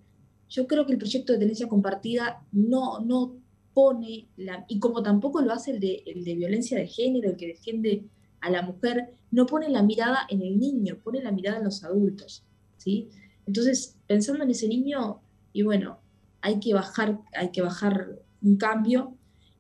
[0.49, 3.37] yo creo que el proyecto de tenencia compartida no, no
[3.75, 7.37] pone, la, y como tampoco lo hace el de, el de violencia de género, el
[7.37, 8.05] que defiende
[8.41, 11.83] a la mujer, no pone la mirada en el niño, pone la mirada en los
[11.85, 12.45] adultos.
[12.79, 13.09] ¿sí?
[13.47, 15.21] Entonces, pensando en ese niño,
[15.53, 15.99] y bueno,
[16.41, 19.17] hay que bajar, hay que bajar un cambio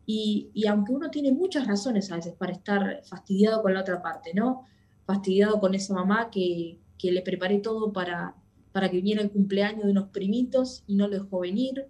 [0.06, 4.02] Y, y, aunque uno tiene muchas razones a veces para estar fastidiado con la otra
[4.02, 4.66] parte, ¿no?
[5.06, 8.34] Fastidiado con esa mamá que, que le preparé todo para,
[8.72, 11.86] para que viniera el cumpleaños de unos primitos y no lo dejó venir,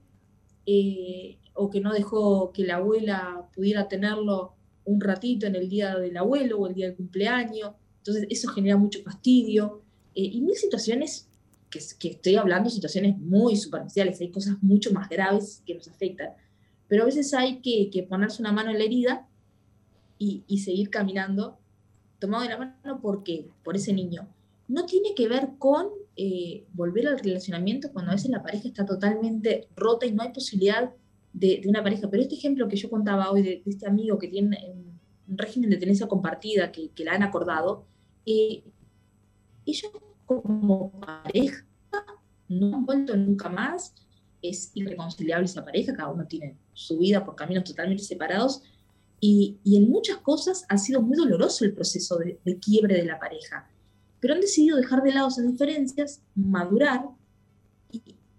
[0.66, 5.96] eh, o que no dejó que la abuela pudiera tenerlo un ratito en el día
[5.96, 7.72] del abuelo o el día del cumpleaños.
[7.98, 9.82] Entonces eso genera mucho fastidio.
[10.14, 11.28] Eh, y mil situaciones
[11.70, 16.30] que, que, estoy hablando, situaciones muy superficiales, hay cosas mucho más graves que nos afectan.
[16.88, 19.26] Pero a veces hay que, que ponerse una mano en la herida
[20.18, 21.58] y, y, seguir caminando
[22.18, 23.00] tomado de la mano.
[23.00, 23.48] ¿Por qué?
[23.62, 24.28] Por ese niño.
[24.68, 28.86] No tiene que ver con eh, volver al relacionamiento cuando a veces la pareja está
[28.86, 30.92] totalmente rota y no hay posibilidad
[31.34, 32.08] de, de una pareja.
[32.08, 34.58] Pero este ejemplo que yo contaba hoy de, de este amigo que tiene
[35.28, 37.86] un régimen de tenencia compartida que, que la han acordado,
[38.24, 38.64] eh,
[39.66, 39.92] ellos
[40.24, 41.66] como pareja
[42.48, 43.94] no han vuelto nunca más,
[44.42, 48.62] es irreconciliable esa pareja, cada uno tiene su vida por caminos totalmente separados,
[49.20, 53.06] y, y en muchas cosas ha sido muy doloroso el proceso de, de, quiebre de
[53.06, 53.70] la pareja,
[54.20, 57.06] pero han decidido dejar de lado esas diferencias, madurar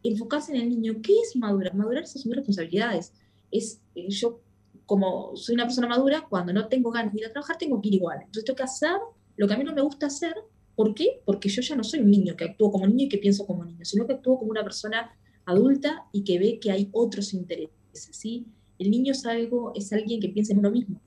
[0.09, 0.95] enfocarse en el niño.
[1.01, 1.75] ¿Qué es madurar?
[1.75, 3.13] Madurar es asumir responsabilidades.
[3.51, 4.41] Es, eh, yo,
[4.85, 7.89] como soy una persona madura, cuando no tengo ganas de ir a trabajar, tengo que
[7.89, 8.19] ir igual.
[8.19, 8.97] Entonces tengo que hacer
[9.37, 10.35] lo que a mí no me gusta hacer.
[10.75, 11.21] ¿Por qué?
[11.25, 13.63] Porque yo ya no soy un niño que actúo como niño y que pienso como
[13.63, 15.15] niño, sino que actúo como una persona
[15.45, 17.71] adulta y que ve que hay otros intereses.
[17.93, 18.45] ¿sí?
[18.77, 21.01] El niño es, algo, es alguien que piensa en uno mismo.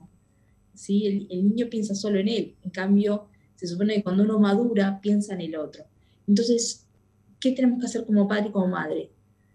[0.73, 1.05] ¿sí?
[1.05, 2.55] El, el niño piensa solo en él.
[2.63, 5.83] En cambio, se supone que cuando uno madura, piensa en el otro.
[6.27, 6.87] Entonces,
[7.39, 9.11] ¿qué tenemos que hacer como padre y como madre?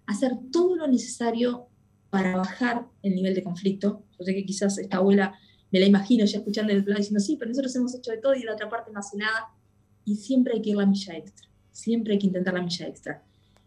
[0.07, 1.69] Hacer todo lo necesario
[2.11, 4.05] para bajar el nivel de conflicto.
[4.19, 5.35] Yo sé que quizás esta abuela
[5.71, 8.35] me la imagino ya escuchando el plan diciendo, sí, pero nosotros hemos hecho de todo
[8.35, 9.49] y la otra parte no hace nada.
[10.05, 13.23] Y siempre hay que ir la milla extra, siempre hay que intentar la milla extra.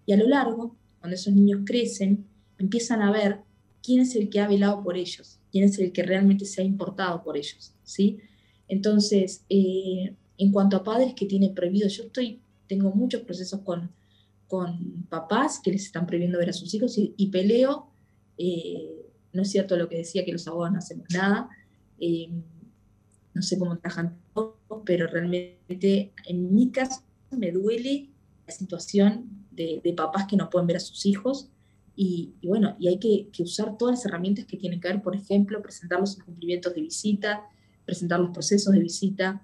[0.05, 2.25] Y a lo largo, cuando esos niños crecen,
[2.57, 3.41] empiezan a ver
[3.83, 6.63] quién es el que ha velado por ellos, quién es el que realmente se ha
[6.63, 8.19] importado por ellos, ¿sí?
[8.67, 13.91] Entonces, eh, en cuanto a padres que tienen prohibido, yo estoy, tengo muchos procesos con,
[14.47, 17.87] con papás que les están prohibiendo ver a sus hijos y, peleo,
[18.37, 21.49] eh, no es cierto lo que decía que los abogados no hacemos nada,
[21.99, 22.29] eh,
[23.33, 24.55] no sé cómo trabajan todos,
[24.85, 28.09] pero realmente en mi caso me duele
[28.47, 31.49] la situación de, papás que no pueden ver a sus hijos
[31.95, 35.61] y, bueno, y hay que, usar todas las herramientas que tienen que ver, por ejemplo,
[35.61, 37.43] presentar los cumplimientos de visita,
[37.85, 39.43] presentar los procesos de visita,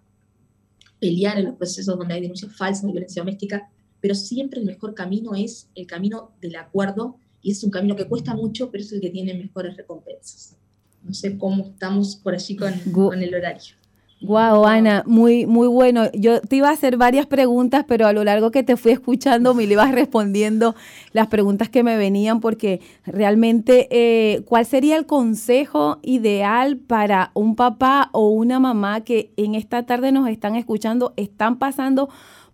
[1.00, 3.70] pelear en los procesos donde hay denuncias falsas de violencia doméstica,
[4.04, 8.06] pero siempre el mejor camino es el camino del acuerdo y es un camino que
[8.06, 10.58] cuesta mucho, pero es el que tiene mejores recompensas.
[11.04, 13.76] No sé cómo estamos por allí con, con el horario.
[14.20, 16.12] Wow, Ana, muy, muy bueno.
[16.14, 19.54] Yo te iba a hacer varias preguntas, pero a lo largo que te fui escuchando
[19.54, 20.76] me le ibas respondiendo
[21.14, 27.56] las preguntas que me venían, porque realmente, eh, ¿cuál sería el consejo ideal para un
[27.56, 32.10] papá o una mamá que en esta tarde nos están escuchando, están pasando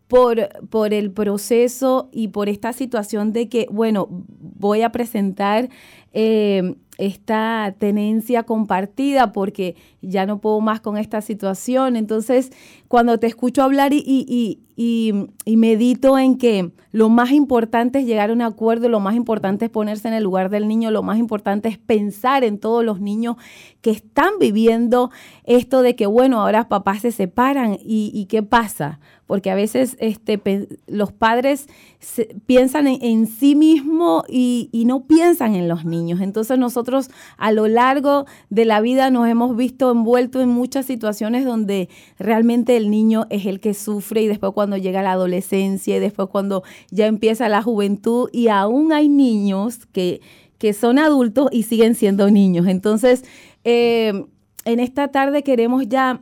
[0.09, 5.69] por, por el proceso y por esta situación de que, bueno, voy a presentar
[6.13, 11.95] eh, esta tenencia compartida porque ya no puedo más con esta situación.
[11.95, 12.51] Entonces,
[12.88, 18.29] cuando te escucho hablar y, y, y, medito en que lo más importante es llegar
[18.29, 21.19] a un acuerdo, lo más importante es ponerse en el lugar del niño, lo más
[21.19, 23.35] importante es pensar en todos los niños
[23.81, 25.12] que están viviendo
[25.43, 30.41] esto de que, bueno, ahora papás se separan y, qué pasa porque a veces este,
[30.88, 31.67] los padres
[31.99, 36.19] se, piensan en, en, sí mismo y, y, no piensan en los niños.
[36.19, 36.88] Entonces nosotros
[37.38, 42.78] a lo largo de la vida nos hemos visto envueltos en muchas situaciones donde realmente
[42.78, 46.63] el niño es el que sufre y después cuando llega la adolescencia y después cuando
[46.91, 50.21] ya empieza la juventud y aún hay niños que,
[50.58, 52.67] que son adultos y siguen siendo niños.
[52.67, 53.23] Entonces,
[53.63, 54.25] eh,
[54.65, 56.21] en esta tarde queremos ya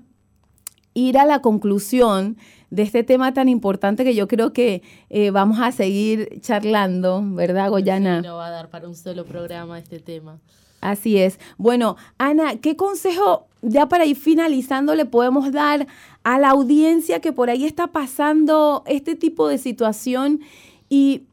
[0.94, 2.38] ir a la conclusión
[2.70, 7.70] de este tema tan importante que yo creo que eh, vamos a seguir charlando, ¿verdad,
[7.70, 8.22] Goyana?
[8.22, 10.40] Sí, no va a dar para un solo programa este tema.
[10.82, 11.40] Así es.
[11.58, 15.88] Bueno, Ana, ¿qué consejo ya para ir finalizando le podemos dar
[16.24, 20.42] a la audiencia que por ahí está pasando este tipo de situación?
[20.90, 21.24] Y,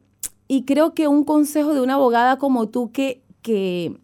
[0.49, 3.97] y creo que un consejo de una abogada como tú que, que,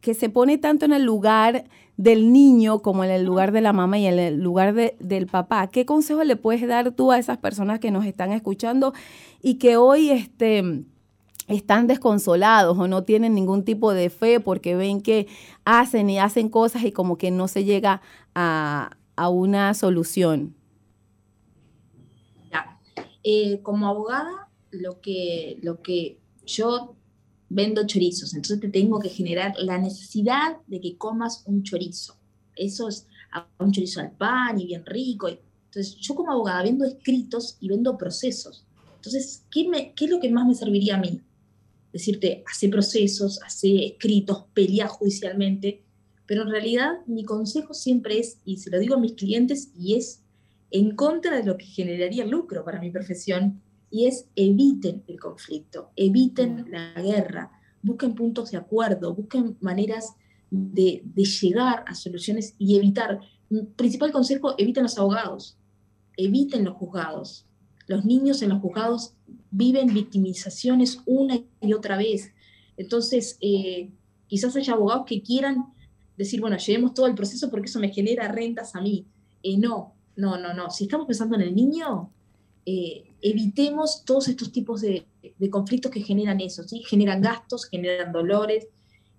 [0.00, 1.64] que se pone tanto en el lugar
[2.00, 5.26] del niño como en el lugar de la mamá y en el lugar de, del
[5.26, 5.66] papá.
[5.66, 8.94] ¿Qué consejo le puedes dar tú a esas personas que nos están escuchando
[9.42, 10.86] y que hoy este,
[11.46, 15.26] están desconsolados o no tienen ningún tipo de fe porque ven que
[15.66, 18.00] hacen y hacen cosas y como que no se llega
[18.34, 20.54] a, a una solución?
[23.22, 26.94] Eh, como abogada, lo que, lo que yo
[27.50, 32.16] vendo chorizos, entonces te tengo que generar la necesidad de que comas un chorizo.
[32.54, 33.06] Eso es
[33.58, 35.28] un chorizo al pan y bien rico.
[35.28, 38.64] Entonces, yo como abogada vendo escritos y vendo procesos.
[38.96, 41.20] Entonces, ¿qué, me, ¿qué es lo que más me serviría a mí?
[41.92, 45.82] Decirte, hace procesos, hace escritos, pelea judicialmente,
[46.26, 49.96] pero en realidad mi consejo siempre es, y se lo digo a mis clientes, y
[49.96, 50.22] es
[50.70, 53.60] en contra de lo que generaría lucro para mi profesión,
[53.90, 57.50] y es eviten el conflicto, eviten la guerra,
[57.82, 60.14] busquen puntos de acuerdo, busquen maneras
[60.50, 63.20] de, llegar a soluciones y evitar.
[63.76, 65.56] Principal consejo, eviten los abogados,
[66.16, 67.46] eviten los juzgados.
[67.86, 69.14] Los niños en los juzgados
[69.50, 72.32] viven victimizaciones una y otra vez.
[72.76, 73.90] Entonces, eh,
[74.28, 75.72] quizás haya abogados que quieran
[76.16, 79.06] decir, bueno, llevemos todo el proceso porque eso me genera rentas a mí.
[79.42, 80.70] Eh, no, no, no, no.
[80.70, 82.12] Si estamos pensando en el niño,
[82.66, 85.06] eh, evitemos todos estos tipos de,
[85.50, 86.82] conflictos que generan eso, ¿sí?
[86.82, 88.68] Generan gastos, generan dolores.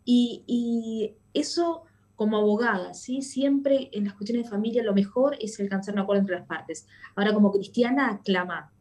[0.05, 1.83] Y, eso,
[2.15, 3.21] como abogada, ¿sí?
[3.21, 6.85] Siempre en las cuestiones de familia lo mejor es alcanzar un acuerdo entre las partes.
[7.15, 8.73] Ahora, como cristiana, clama,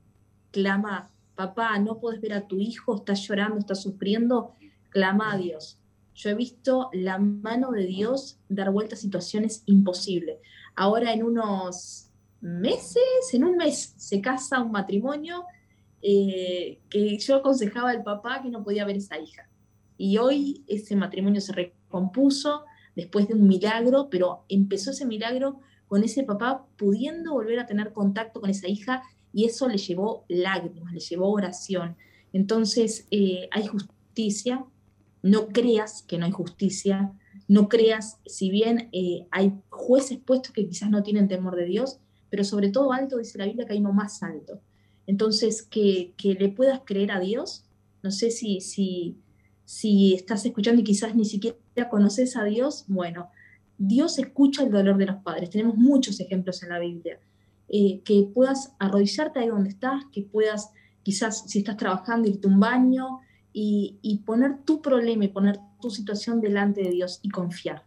[0.50, 4.52] clama, papá, no puedes ver a tu hijo, está llorando, está sufriendo,
[4.88, 5.78] clama a Dios.
[6.14, 10.38] Yo he visto la mano de Dios dar vuelta a situaciones imposibles.
[10.74, 12.09] Ahora en unos
[12.40, 15.44] meses, en un mes se casa un matrimonio
[16.02, 19.48] eh, que yo aconsejaba al papá que no podía ver esa hija.
[19.98, 22.64] Y hoy ese matrimonio se recompuso
[22.96, 27.92] después de un milagro, pero empezó ese milagro con ese papá pudiendo volver a tener
[27.92, 31.96] contacto con esa hija y eso le llevó lágrimas, le llevó oración.
[32.32, 34.64] Entonces eh, hay justicia,
[35.22, 37.12] no creas que no hay justicia,
[37.48, 41.98] no creas, si bien eh, hay jueces puestos que quizás no tienen temor de Dios,
[42.30, 44.60] pero sobre todo alto dice la Biblia que hay uno más alto.
[45.06, 47.64] Entonces, que, le puedas creer a Dios,
[48.02, 49.18] no sé si, si,
[49.64, 51.58] si estás escuchando y quizás ni siquiera
[51.90, 53.28] conoces a Dios, bueno,
[53.76, 55.50] Dios escucha el dolor de los padres.
[55.50, 57.18] Tenemos muchos ejemplos en la Biblia.
[57.68, 60.70] Eh, que puedas arrodillarte ahí donde estás, que puedas
[61.02, 63.20] quizás si estás trabajando irte a un baño
[63.52, 67.84] y, y, poner tu problema y poner tu situación delante de Dios y confiar.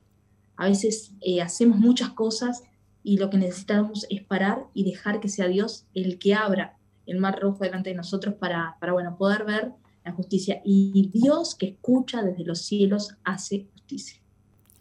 [0.55, 2.63] A veces eh, hacemos muchas cosas
[3.03, 7.19] y lo que necesitamos es parar y dejar que sea Dios el que abra el
[7.19, 9.71] mar rojo delante de nosotros para, para bueno, poder ver
[10.05, 10.61] la justicia.
[10.63, 14.19] Y Dios que escucha desde los cielos hace justicia.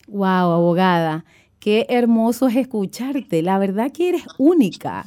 [0.09, 1.25] Wow, abogada,
[1.59, 3.43] qué hermoso es escucharte.
[3.43, 5.07] La verdad que eres única.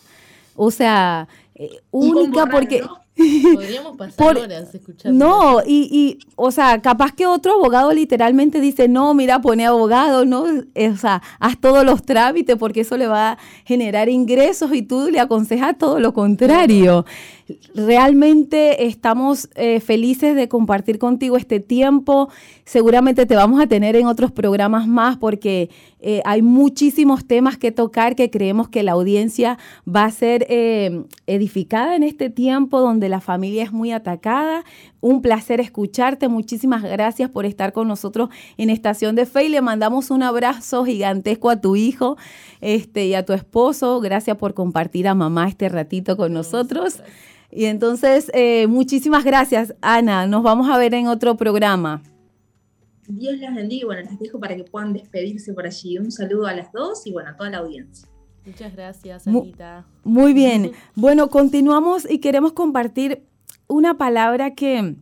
[0.55, 2.81] O sea, eh, única porque...
[3.15, 5.25] Podríamos pasar horas escuchando.
[5.25, 10.25] No, y, y, o sea, capaz que otro abogado literalmente dice, no, mira, pone abogado,
[10.25, 10.45] no,
[10.75, 14.81] eh, o sea, haz todos los trámites porque eso le va a generar ingresos y
[14.81, 17.05] tú le aconsejas todo lo contrario.
[17.75, 22.29] Realmente estamos eh, felices de compartir contigo este tiempo.
[22.65, 27.71] Seguramente te vamos a tener en otros programas más porque eh, hay muchísimos temas que
[27.71, 30.47] tocar que creemos que la audiencia va a ser
[31.27, 34.63] edificada en este tiempo donde la familia es muy atacada.
[35.01, 36.27] Un placer escucharte.
[36.27, 40.85] Muchísimas gracias por estar con nosotros en Estación de Fe y le mandamos un abrazo
[40.85, 42.17] gigantesco a tu hijo
[42.61, 43.99] este, y a tu esposo.
[43.99, 47.01] Gracias por compartir a mamá este ratito con nosotros.
[47.51, 50.27] Y entonces, eh, muchísimas gracias, Ana.
[50.27, 52.01] Nos vamos a ver en otro programa.
[53.07, 53.85] Dios las bendiga.
[53.85, 55.97] Bueno, les dejo para que puedan despedirse por allí.
[55.97, 58.09] Un saludo a las dos y bueno, a toda la audiencia.
[58.45, 59.85] Muchas gracias, Anita.
[60.03, 60.71] Muy bien.
[60.95, 63.23] Bueno, continuamos y queremos compartir
[63.67, 64.95] una palabra que,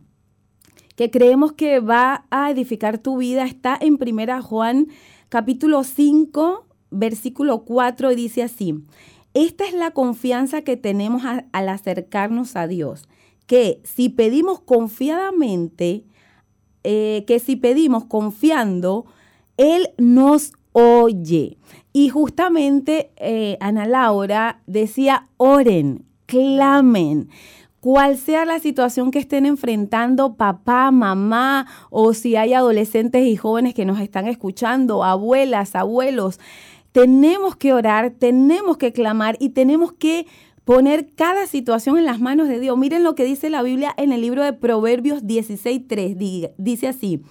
[0.96, 3.44] que creemos que va a edificar tu vida.
[3.44, 4.88] Está en Primera Juan
[5.28, 8.84] capítulo 5, versículo 4 y dice así.
[9.34, 13.08] Esta es la confianza que tenemos al acercarnos a Dios,
[13.46, 16.04] que si pedimos confiadamente,
[16.84, 19.06] eh, que si pedimos confiando,
[19.56, 21.58] Él nos oye.
[21.96, 27.28] Y justamente eh, Ana Laura decía, oren, clamen.
[27.78, 33.74] Cual sea la situación que estén enfrentando papá, mamá o si hay adolescentes y jóvenes
[33.74, 36.40] que nos están escuchando, abuelas, abuelos,
[36.90, 40.26] tenemos que orar, tenemos que clamar y tenemos que
[40.64, 42.76] poner cada situación en las manos de Dios.
[42.76, 46.54] Miren lo que dice la Biblia en el libro de Proverbios 16.3.
[46.58, 47.22] Dice así,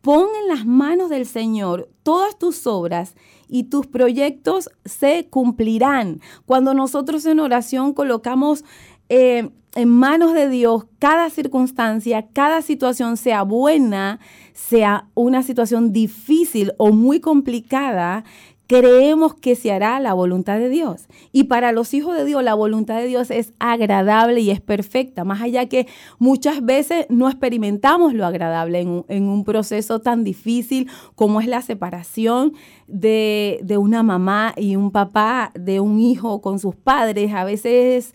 [0.00, 3.14] pon en las manos del Señor todas tus obras
[3.48, 6.20] y tus proyectos se cumplirán.
[6.46, 8.64] Cuando nosotros en oración colocamos
[9.08, 14.20] eh, en manos de Dios cada circunstancia, cada situación, sea buena,
[14.52, 18.24] sea una situación difícil o muy complicada,
[18.68, 21.08] creemos que se hará la voluntad de Dios.
[21.32, 25.24] Y para los hijos de Dios, la voluntad de Dios es agradable y es perfecta,
[25.24, 25.88] más allá que
[26.18, 32.52] muchas veces no experimentamos lo agradable en un, proceso tan difícil como es la separación
[32.86, 37.32] de, de una mamá y un papá, de un hijo con sus padres.
[37.32, 38.12] A veces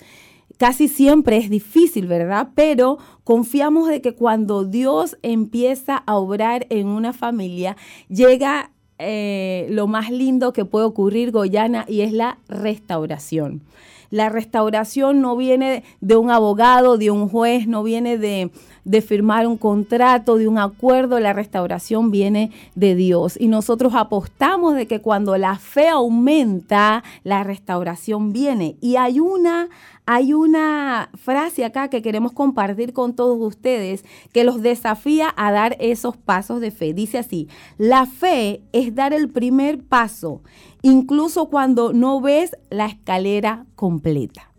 [0.58, 2.49] casi siempre es difícil, ¿verdad?
[2.54, 7.76] Pero confiamos de que cuando Dios empieza a obrar en una familia,
[8.08, 8.70] llega
[9.04, 13.62] eh, lo más lindo que puede ocurrir, Goyana, y es la restauración.
[14.10, 18.51] La restauración no viene de un abogado, de un juez, no viene de,
[18.86, 23.38] de firmar un contrato, de un acuerdo, la restauración viene de Dios.
[23.39, 28.77] Y nosotros apostamos de que cuando la fe aumenta, la restauración viene.
[28.81, 29.69] Y hay una,
[30.05, 35.77] hay una frase acá que queremos compartir con todos ustedes que los desafía a dar
[35.79, 36.93] esos pasos de fe.
[36.93, 40.41] Dice así, la fe es dar el primer paso,
[40.81, 44.53] incluso cuando no ves la escalera completa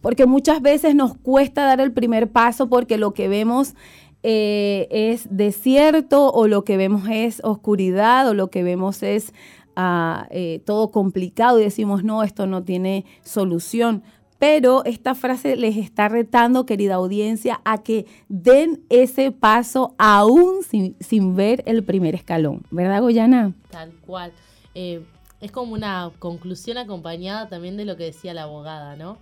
[0.00, 3.74] porque muchas veces nos cuesta dar el primer paso porque lo que vemos
[4.22, 9.32] eh, es desierto o lo que vemos es oscuridad o lo que vemos es
[9.76, 14.02] ah, eh, todo complicado y decimos, no, esto no tiene solución.
[14.38, 21.34] Pero esta frase les está retando, querida audiencia, a que den ese paso aún sin,
[21.34, 22.62] ver el primer escalón.
[22.70, 23.52] ¿Verdad, Goyana?
[23.70, 24.32] Tal cual.
[24.76, 25.04] Eh,
[25.40, 29.18] es como una conclusión acompañada también de lo que decía la abogada, ¿no?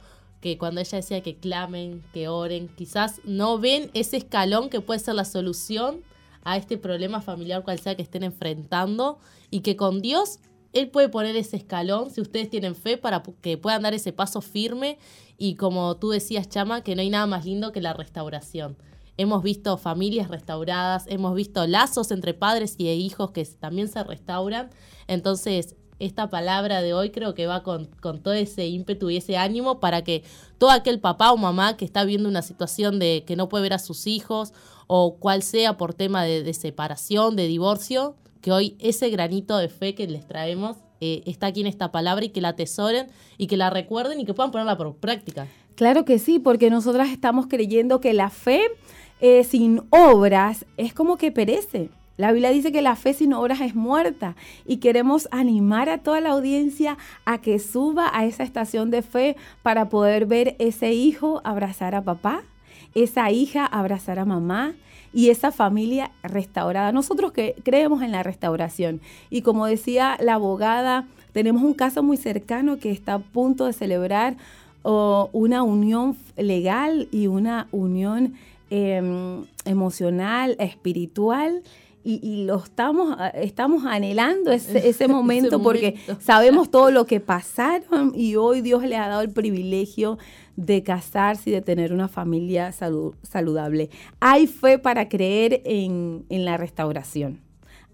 [0.46, 5.00] Que cuando ella decía que clamen, que oren, quizás no ven ese escalón que puede
[5.00, 6.02] ser la solución
[6.44, 9.18] a este problema familiar cual sea que estén enfrentando
[9.50, 10.38] y que con Dios
[10.72, 14.40] Él puede poner ese escalón si ustedes tienen fe para que puedan dar ese paso
[14.40, 14.98] firme
[15.36, 18.76] y como tú decías Chama, que no hay nada más lindo que la restauración.
[19.16, 24.70] Hemos visto familias restauradas, hemos visto lazos entre padres y hijos que también se restauran.
[25.08, 29.80] Entonces, esta palabra de hoy creo que va con, todo ese ímpetu y ese ánimo
[29.80, 30.22] para que
[30.58, 33.72] todo aquel papá o mamá que está viendo una situación de que no puede ver
[33.72, 34.52] a sus hijos
[34.86, 39.94] o cual sea por tema de, separación, de divorcio, que hoy ese granito de fe
[39.94, 43.56] que les traemos eh, está aquí en esta palabra y que la atesoren y que
[43.56, 45.46] la recuerden y que puedan ponerla por práctica.
[45.74, 48.62] Claro que sí, porque nosotras estamos creyendo que la fe
[49.20, 51.90] eh, sin obras es como que perece.
[52.16, 56.20] La Biblia dice que la fe sin obras es muerta y queremos animar a toda
[56.20, 61.42] la audiencia a que suba a esa estación de fe para poder ver ese hijo
[61.44, 62.42] abrazar a papá,
[62.94, 64.74] esa hija abrazar a mamá
[65.12, 66.90] y esa familia restaurada.
[66.90, 72.16] Nosotros que creemos en la restauración y como decía la abogada, tenemos un caso muy
[72.16, 74.36] cercano que está a punto de celebrar
[74.82, 78.34] una unión legal y una unión
[78.70, 81.62] em, emocional, espiritual
[82.06, 88.60] y, lo estamos, estamos anhelando ese, momento porque sabemos todo lo que pasaron y hoy
[88.60, 90.16] Dios le ha dado el privilegio
[90.54, 93.90] de casarse y de tener una familia saludable.
[94.20, 97.40] Hay fe para creer en, la restauración.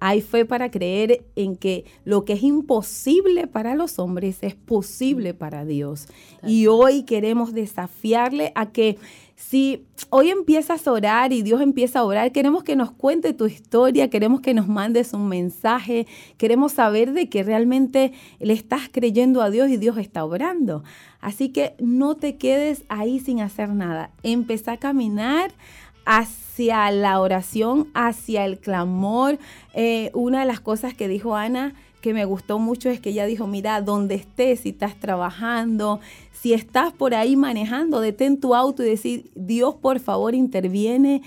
[0.04, 5.32] Hay fe para creer en que lo que es imposible para los hombres es posible
[5.32, 6.08] para Dios.
[6.44, 8.98] Y hoy queremos desafiarle a que
[9.36, 13.46] si hoy empiezas a orar y Dios empieza a orar, queremos que nos cuente tu
[13.46, 19.40] historia, queremos que nos mandes un mensaje, queremos saber de que realmente le estás creyendo
[19.40, 20.82] a Dios y Dios está orando.
[21.20, 24.10] Así que no te quedes ahí sin hacer nada.
[24.24, 25.52] Empezá a caminar
[26.04, 29.38] hacia la oración, hacia el clamor.
[29.74, 33.24] Eh, una de las cosas que dijo Ana que me gustó mucho es que ella
[33.26, 36.00] dijo, mira, donde estés, si estás trabajando,
[36.32, 41.22] si estás por ahí manejando, detén tu auto y decir, Dios por favor interviene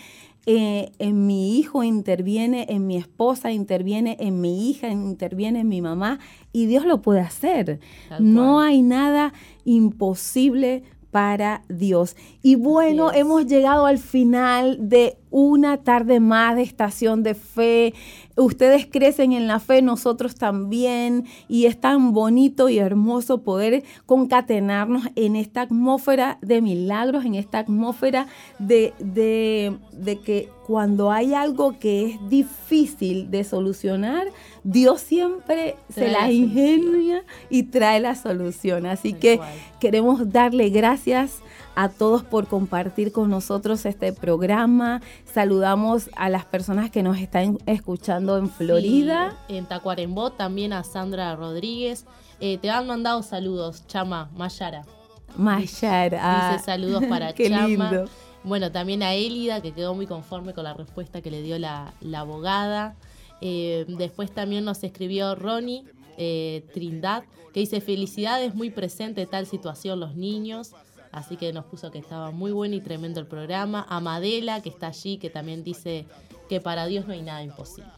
[0.48, 5.82] eh, en mi hijo, interviene en mi esposa, interviene en mi hija, interviene en mi
[5.82, 6.20] mamá
[6.52, 7.80] y Dios lo puede hacer.
[8.20, 10.84] No hay nada imposible
[11.16, 12.18] para Dios.
[12.42, 17.94] Y bueno, hemos llegado al final de una tarde más de estación de fe.
[18.38, 21.26] Ustedes crecen en la fe, nosotros también.
[21.50, 27.60] Y es tan bonito y hermoso poder concatenarnos en esta atmósfera de milagros, en esta
[27.60, 28.28] atmósfera
[28.60, 34.28] de, de, de que cuando hay algo que es difícil de solucionar,
[34.64, 38.86] Dios siempre se la, ingenia y trae la solución.
[38.86, 39.42] Así que
[39.82, 41.42] queremos darle gracias
[41.76, 45.02] a todos por compartir con nosotros este programa.
[45.26, 49.38] Saludamos a las personas que nos están escuchando en Florida.
[49.50, 52.06] en Tacuarembó, también a Sandra Rodríguez.
[52.40, 54.86] Eh, te han mandado saludos, Chama, Mayara.
[55.38, 56.54] Mayara.
[56.54, 58.06] Dice saludos para Qué Chama.
[58.44, 61.94] Bueno, también a Elida, que quedó muy conforme con la respuesta que le dio la,
[62.16, 62.96] abogada.
[63.42, 65.84] Eh, después también nos escribió Ronnie,
[66.18, 67.24] eh, Trindad,
[67.54, 70.74] que dice felicidades, muy presente tal situación los niños.
[71.16, 73.86] Así que nos puso que estaba muy bueno y tremendo el programa.
[73.90, 76.06] Amadela, que está allí, que también dice
[76.50, 77.90] que para Dios no hay nada imposible.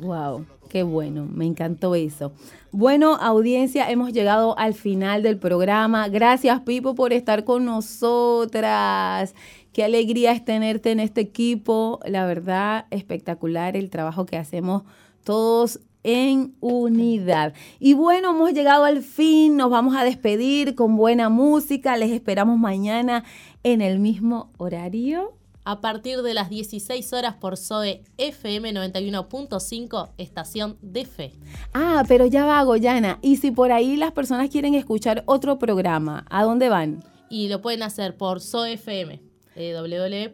[0.00, 2.32] Wow, qué bueno, me encantó eso.
[2.72, 6.08] Bueno, audiencia, hemos llegado al final del programa.
[6.08, 9.34] Gracias, Pipo, por estar con nosotras.
[9.74, 12.00] Qué alegría es tenerte en este equipo.
[12.06, 14.84] La verdad, espectacular el trabajo que hacemos
[15.22, 17.54] todos en unidad.
[17.80, 22.58] Y bueno, hemos llegado al fin, nos vamos a despedir con buena música, les esperamos
[22.58, 23.24] mañana
[23.64, 25.32] en el mismo horario.
[25.66, 31.32] A partir de las 16 horas por SOE FM 91.5, estación de fe.
[31.72, 33.18] Ah, pero ya va, Goyana.
[33.22, 37.02] Y si por ahí las personas quieren escuchar otro programa, ¿a dónde van?
[37.30, 39.22] Y lo pueden hacer por SOE FM,
[39.56, 39.74] eh,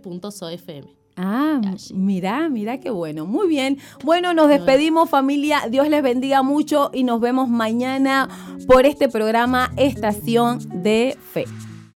[0.02, 0.99] www.soefm.
[1.22, 1.60] Ah,
[1.92, 3.26] mira, mira qué bueno.
[3.26, 3.76] Muy bien.
[4.02, 5.60] Bueno, nos despedimos familia.
[5.68, 8.26] Dios les bendiga mucho y nos vemos mañana
[8.66, 11.44] por este programa Estación de Fe.